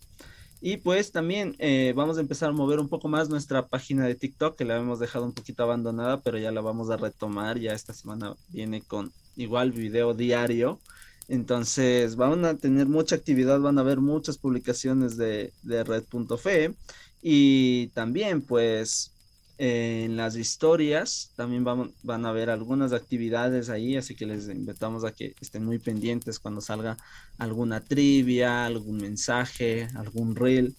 Y 0.60 0.78
pues 0.78 1.12
también 1.12 1.54
eh, 1.58 1.92
vamos 1.94 2.18
a 2.18 2.20
empezar 2.20 2.50
a 2.50 2.52
mover 2.52 2.80
un 2.80 2.88
poco 2.88 3.08
más 3.08 3.28
nuestra 3.28 3.68
página 3.68 4.06
de 4.06 4.14
TikTok, 4.16 4.56
que 4.56 4.64
la 4.64 4.76
hemos 4.76 4.98
dejado 4.98 5.24
un 5.24 5.32
poquito 5.32 5.62
abandonada, 5.62 6.20
pero 6.20 6.38
ya 6.38 6.50
la 6.50 6.60
vamos 6.60 6.90
a 6.90 6.96
retomar. 6.96 7.58
Ya 7.58 7.72
esta 7.72 7.92
semana 7.92 8.34
viene 8.48 8.82
con 8.82 9.12
igual 9.36 9.72
video 9.72 10.14
diario. 10.14 10.80
Entonces 11.28 12.16
van 12.16 12.44
a 12.44 12.56
tener 12.56 12.86
mucha 12.86 13.16
actividad, 13.16 13.60
van 13.60 13.78
a 13.78 13.82
ver 13.82 14.00
muchas 14.00 14.38
publicaciones 14.38 15.16
de, 15.16 15.52
de 15.62 15.84
Red.fe 15.84 16.74
y 17.22 17.88
también 17.88 18.42
pues 18.42 19.12
en 19.58 20.16
las 20.16 20.36
historias 20.36 21.32
también 21.34 21.64
van, 21.64 21.92
van 22.04 22.24
a 22.24 22.32
ver 22.32 22.48
algunas 22.48 22.92
actividades 22.92 23.68
ahí, 23.68 23.96
así 23.96 24.14
que 24.14 24.24
les 24.24 24.48
invitamos 24.48 25.04
a 25.04 25.12
que 25.12 25.34
estén 25.40 25.64
muy 25.64 25.78
pendientes 25.78 26.38
cuando 26.38 26.60
salga 26.60 26.96
alguna 27.38 27.80
trivia, 27.80 28.66
algún 28.66 28.98
mensaje, 28.98 29.88
algún 29.96 30.36
reel 30.36 30.76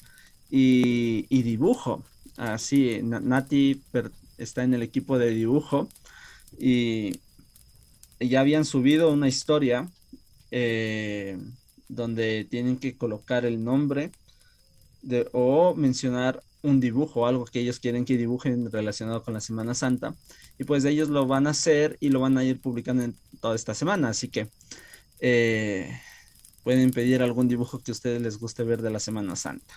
y, 0.50 1.26
y 1.30 1.44
dibujo. 1.44 2.04
Así, 2.38 3.02
Nati 3.04 3.82
está 4.38 4.64
en 4.64 4.74
el 4.74 4.82
equipo 4.82 5.18
de 5.20 5.32
dibujo 5.32 5.90
y 6.58 7.20
ya 8.20 8.40
habían 8.40 8.64
subido 8.64 9.12
una 9.12 9.28
historia 9.28 9.90
eh, 10.52 11.38
donde 11.90 12.46
tienen 12.50 12.78
que 12.78 12.96
colocar 12.96 13.44
el 13.46 13.62
nombre 13.64 14.12
de, 15.02 15.28
o 15.34 15.76
mencionar 15.76 16.42
un 16.62 16.80
dibujo, 16.80 17.26
algo 17.26 17.46
que 17.46 17.60
ellos 17.60 17.80
quieren 17.80 18.06
que 18.06 18.18
dibujen 18.18 18.72
relacionado 18.72 19.24
con 19.24 19.34
la 19.34 19.42
Semana 19.42 19.74
Santa. 19.74 20.16
Y 20.58 20.64
pues 20.64 20.86
ellos 20.86 21.10
lo 21.10 21.26
van 21.28 21.48
a 21.48 21.52
hacer 21.52 21.98
y 22.00 22.10
lo 22.10 22.20
van 22.20 22.38
a 22.38 22.44
ir 22.44 22.60
publicando 22.60 23.04
en 23.04 23.16
toda 23.42 23.56
esta 23.56 23.74
semana. 23.74 24.10
Así 24.10 24.30
que 24.30 24.50
eh, 25.20 25.90
pueden 26.64 26.92
pedir 26.92 27.22
algún 27.22 27.48
dibujo 27.48 27.80
que 27.80 27.92
a 27.92 27.94
ustedes 27.94 28.22
les 28.22 28.38
guste 28.38 28.64
ver 28.64 28.82
de 28.82 28.90
la 28.90 29.00
Semana 29.00 29.36
Santa. 29.36 29.74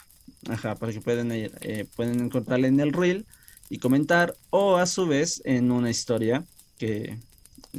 Ajá, 0.48 0.74
para 0.74 0.92
que 0.92 1.00
pueden, 1.00 1.32
ir, 1.32 1.52
eh, 1.60 1.86
pueden 1.96 2.20
encontrarle 2.20 2.68
en 2.68 2.80
el 2.80 2.92
reel 2.92 3.26
y 3.68 3.78
comentar 3.78 4.34
o 4.50 4.76
a 4.76 4.86
su 4.86 5.06
vez 5.06 5.40
en 5.44 5.70
una 5.70 5.90
historia 5.90 6.44
que 6.78 7.18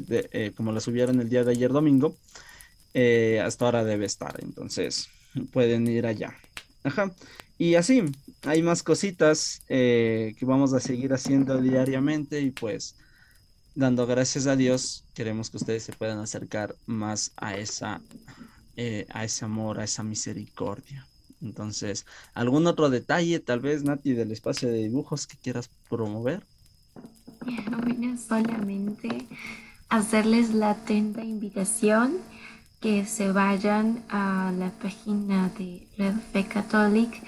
eh, 0.09 0.51
como 0.55 0.71
la 0.71 0.79
subieron 0.79 1.19
el 1.19 1.29
día 1.29 1.43
de 1.43 1.51
ayer 1.51 1.71
domingo, 1.71 2.15
eh, 2.93 3.41
hasta 3.43 3.65
ahora 3.65 3.83
debe 3.83 4.05
estar. 4.05 4.39
Entonces, 4.41 5.09
pueden 5.51 5.87
ir 5.87 6.05
allá. 6.05 6.35
Ajá. 6.83 7.13
Y 7.57 7.75
así, 7.75 8.03
hay 8.43 8.61
más 8.61 8.83
cositas 8.83 9.61
eh, 9.69 10.35
que 10.37 10.45
vamos 10.45 10.73
a 10.73 10.79
seguir 10.79 11.13
haciendo 11.13 11.61
diariamente 11.61 12.41
y 12.41 12.51
pues 12.51 12.95
dando 13.75 14.05
gracias 14.05 14.47
a 14.47 14.55
Dios, 14.55 15.03
queremos 15.13 15.49
que 15.49 15.57
ustedes 15.57 15.83
se 15.83 15.93
puedan 15.93 16.19
acercar 16.19 16.75
más 16.85 17.31
a 17.37 17.57
esa, 17.57 18.01
a 19.09 19.23
ese 19.23 19.45
amor, 19.45 19.79
a 19.79 19.83
esa 19.83 20.03
misericordia. 20.03 21.07
Entonces, 21.41 22.05
¿algún 22.33 22.67
otro 22.67 22.89
detalle, 22.89 23.39
tal 23.39 23.59
vez, 23.59 23.83
Nati, 23.83 24.13
del 24.13 24.31
espacio 24.31 24.69
de 24.69 24.83
dibujos 24.83 25.27
que 25.27 25.37
quieras 25.37 25.69
promover? 25.89 26.43
solamente 28.27 29.27
hacerles 29.89 30.53
la 30.53 30.71
atenta 30.71 31.23
invitación 31.23 32.17
que 32.79 33.05
se 33.05 33.31
vayan 33.31 34.03
a 34.09 34.51
la 34.57 34.71
página 34.71 35.49
de 35.57 35.87
Red 35.97 36.15
Fe 36.31 36.45
Catholic, 36.45 37.21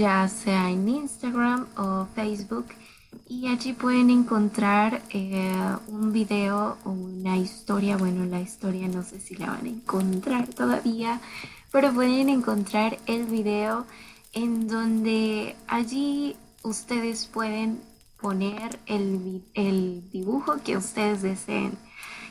ya 0.00 0.26
sea 0.28 0.70
en 0.70 0.88
Instagram 0.88 1.66
o 1.76 2.06
Facebook, 2.14 2.68
y 3.28 3.48
allí 3.48 3.74
pueden 3.74 4.08
encontrar 4.08 5.02
eh, 5.10 5.76
un 5.88 6.10
video 6.10 6.78
o 6.84 6.90
una 6.90 7.36
historia. 7.36 7.98
Bueno, 7.98 8.24
la 8.24 8.40
historia 8.40 8.88
no 8.88 9.02
sé 9.02 9.20
si 9.20 9.34
la 9.36 9.48
van 9.48 9.66
a 9.66 9.68
encontrar 9.68 10.48
todavía, 10.48 11.20
pero 11.70 11.92
pueden 11.92 12.30
encontrar 12.30 12.98
el 13.04 13.26
video 13.26 13.84
en 14.32 14.68
donde 14.68 15.54
allí 15.68 16.36
ustedes 16.62 17.26
pueden 17.26 17.80
poner 18.18 18.78
el, 18.86 19.44
el 19.52 20.08
dibujo 20.10 20.62
que 20.64 20.78
ustedes 20.78 21.20
deseen 21.20 21.76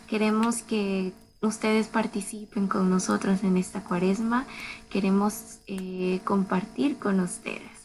Queremos 0.08 0.64
que 0.64 1.14
ustedes 1.40 1.88
participen 1.88 2.68
con 2.68 2.90
nosotros 2.90 3.44
en 3.44 3.58
esta 3.58 3.84
cuaresma. 3.84 4.48
Queremos 4.90 5.60
eh, 5.68 6.22
compartir 6.24 6.98
con 6.98 7.20
ustedes 7.20 7.80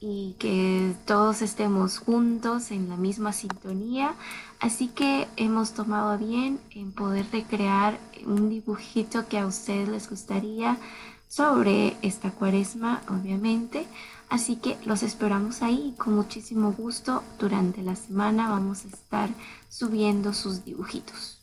y 0.00 0.36
que 0.38 0.94
todos 1.06 1.42
estemos 1.42 1.98
juntos 1.98 2.70
en 2.70 2.88
la 2.88 2.96
misma 2.96 3.32
sintonía. 3.32 4.14
Así 4.60 4.88
que 4.88 5.26
hemos 5.36 5.72
tomado 5.72 6.16
bien 6.18 6.60
en 6.70 6.92
poder 6.92 7.26
recrear 7.32 7.98
un 8.24 8.48
dibujito 8.48 9.28
que 9.28 9.38
a 9.38 9.46
ustedes 9.46 9.88
les 9.88 10.08
gustaría 10.08 10.78
sobre 11.28 11.96
esta 12.02 12.30
cuaresma, 12.30 13.02
obviamente. 13.08 13.86
Así 14.28 14.56
que 14.56 14.76
los 14.84 15.02
esperamos 15.02 15.62
ahí 15.62 15.94
con 15.98 16.14
muchísimo 16.14 16.72
gusto. 16.72 17.22
Durante 17.38 17.82
la 17.82 17.96
semana 17.96 18.48
vamos 18.48 18.84
a 18.84 18.88
estar 18.88 19.30
subiendo 19.68 20.32
sus 20.32 20.64
dibujitos. 20.64 21.37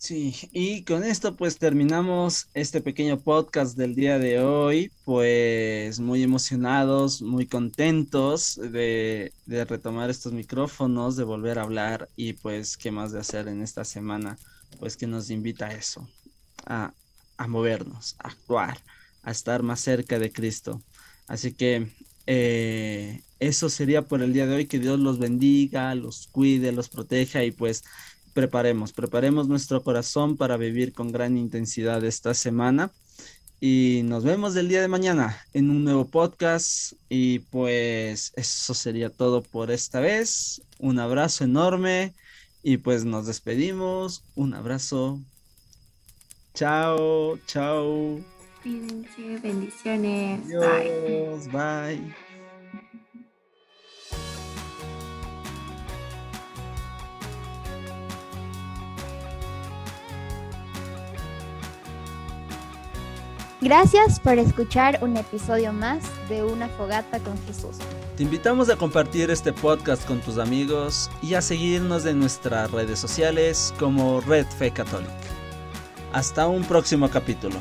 Sí, 0.00 0.34
y 0.52 0.82
con 0.84 1.04
esto 1.04 1.36
pues 1.36 1.58
terminamos 1.58 2.48
este 2.54 2.80
pequeño 2.80 3.20
podcast 3.20 3.76
del 3.76 3.94
día 3.94 4.18
de 4.18 4.40
hoy, 4.40 4.90
pues 5.04 6.00
muy 6.00 6.22
emocionados, 6.22 7.20
muy 7.20 7.46
contentos 7.46 8.56
de, 8.56 9.30
retomar 9.46 10.08
estos 10.08 10.32
micrófonos, 10.32 11.16
de 11.16 11.24
volver 11.24 11.58
a 11.58 11.64
hablar 11.64 12.08
y 12.16 12.32
pues 12.32 12.78
qué 12.78 12.90
más 12.90 13.12
de 13.12 13.20
hacer 13.20 13.46
en 13.46 13.60
esta 13.60 13.84
semana, 13.84 14.38
pues 14.78 14.96
que 14.96 15.06
nos 15.06 15.28
invita 15.28 15.66
a 15.66 15.74
eso, 15.74 16.08
a, 16.64 16.94
movernos, 17.46 18.16
a 18.20 18.28
actuar, 18.28 18.78
a 19.22 19.30
estar 19.32 19.62
más 19.62 19.80
cerca 19.80 20.18
de 20.18 20.32
Cristo. 20.32 20.80
Así 21.26 21.52
que 21.52 21.92
eh, 22.26 23.22
eso 23.38 23.68
sería 23.68 24.02
por 24.02 24.22
el 24.22 24.32
día 24.32 24.46
de 24.46 24.54
hoy, 24.54 24.66
que 24.66 24.78
Dios 24.78 24.98
los 24.98 25.18
bendiga, 25.18 25.94
los 25.94 26.28
cuide, 26.28 26.72
los 26.72 26.88
proteja 26.88 27.44
y 27.44 27.50
pues 27.50 27.84
preparemos, 28.34 28.92
preparemos 28.92 29.48
nuestro 29.48 29.82
corazón 29.82 30.36
para 30.36 30.56
vivir 30.56 30.92
con 30.92 31.12
gran 31.12 31.36
intensidad 31.36 32.04
esta 32.04 32.34
semana 32.34 32.90
Y 33.60 34.02
nos 34.04 34.24
vemos 34.24 34.56
el 34.56 34.68
día 34.68 34.80
de 34.80 34.88
mañana 34.88 35.38
en 35.52 35.70
un 35.70 35.84
nuevo 35.84 36.06
podcast. 36.06 36.94
Y 37.10 37.40
pues 37.40 38.32
eso 38.36 38.74
sería 38.74 39.10
todo 39.10 39.42
por 39.42 39.70
esta 39.70 40.00
vez. 40.00 40.62
Un 40.78 40.98
abrazo 40.98 41.44
enorme. 41.44 42.14
Y 42.62 42.78
pues 42.78 43.04
nos 43.04 43.26
despedimos. 43.26 44.24
Un 44.34 44.54
abrazo. 44.54 45.20
Chao, 46.54 47.38
chao. 47.46 48.20
Cuídense, 48.62 49.38
bendiciones. 49.42 50.40
Adiós, 50.44 51.48
bye. 51.52 52.29
Gracias 63.60 64.18
por 64.18 64.38
escuchar 64.38 64.98
un 65.02 65.18
episodio 65.18 65.74
más 65.74 66.02
de 66.30 66.42
Una 66.42 66.66
Fogata 66.68 67.18
con 67.18 67.36
Jesús. 67.44 67.76
Te 68.16 68.22
invitamos 68.22 68.70
a 68.70 68.76
compartir 68.76 69.30
este 69.30 69.52
podcast 69.52 70.06
con 70.06 70.20
tus 70.20 70.38
amigos 70.38 71.10
y 71.20 71.34
a 71.34 71.42
seguirnos 71.42 72.06
en 72.06 72.18
nuestras 72.18 72.70
redes 72.70 72.98
sociales 72.98 73.74
como 73.78 74.22
Red 74.22 74.46
Fe 74.46 74.70
Católica. 74.70 75.12
Hasta 76.10 76.46
un 76.46 76.64
próximo 76.64 77.10
capítulo. 77.10 77.56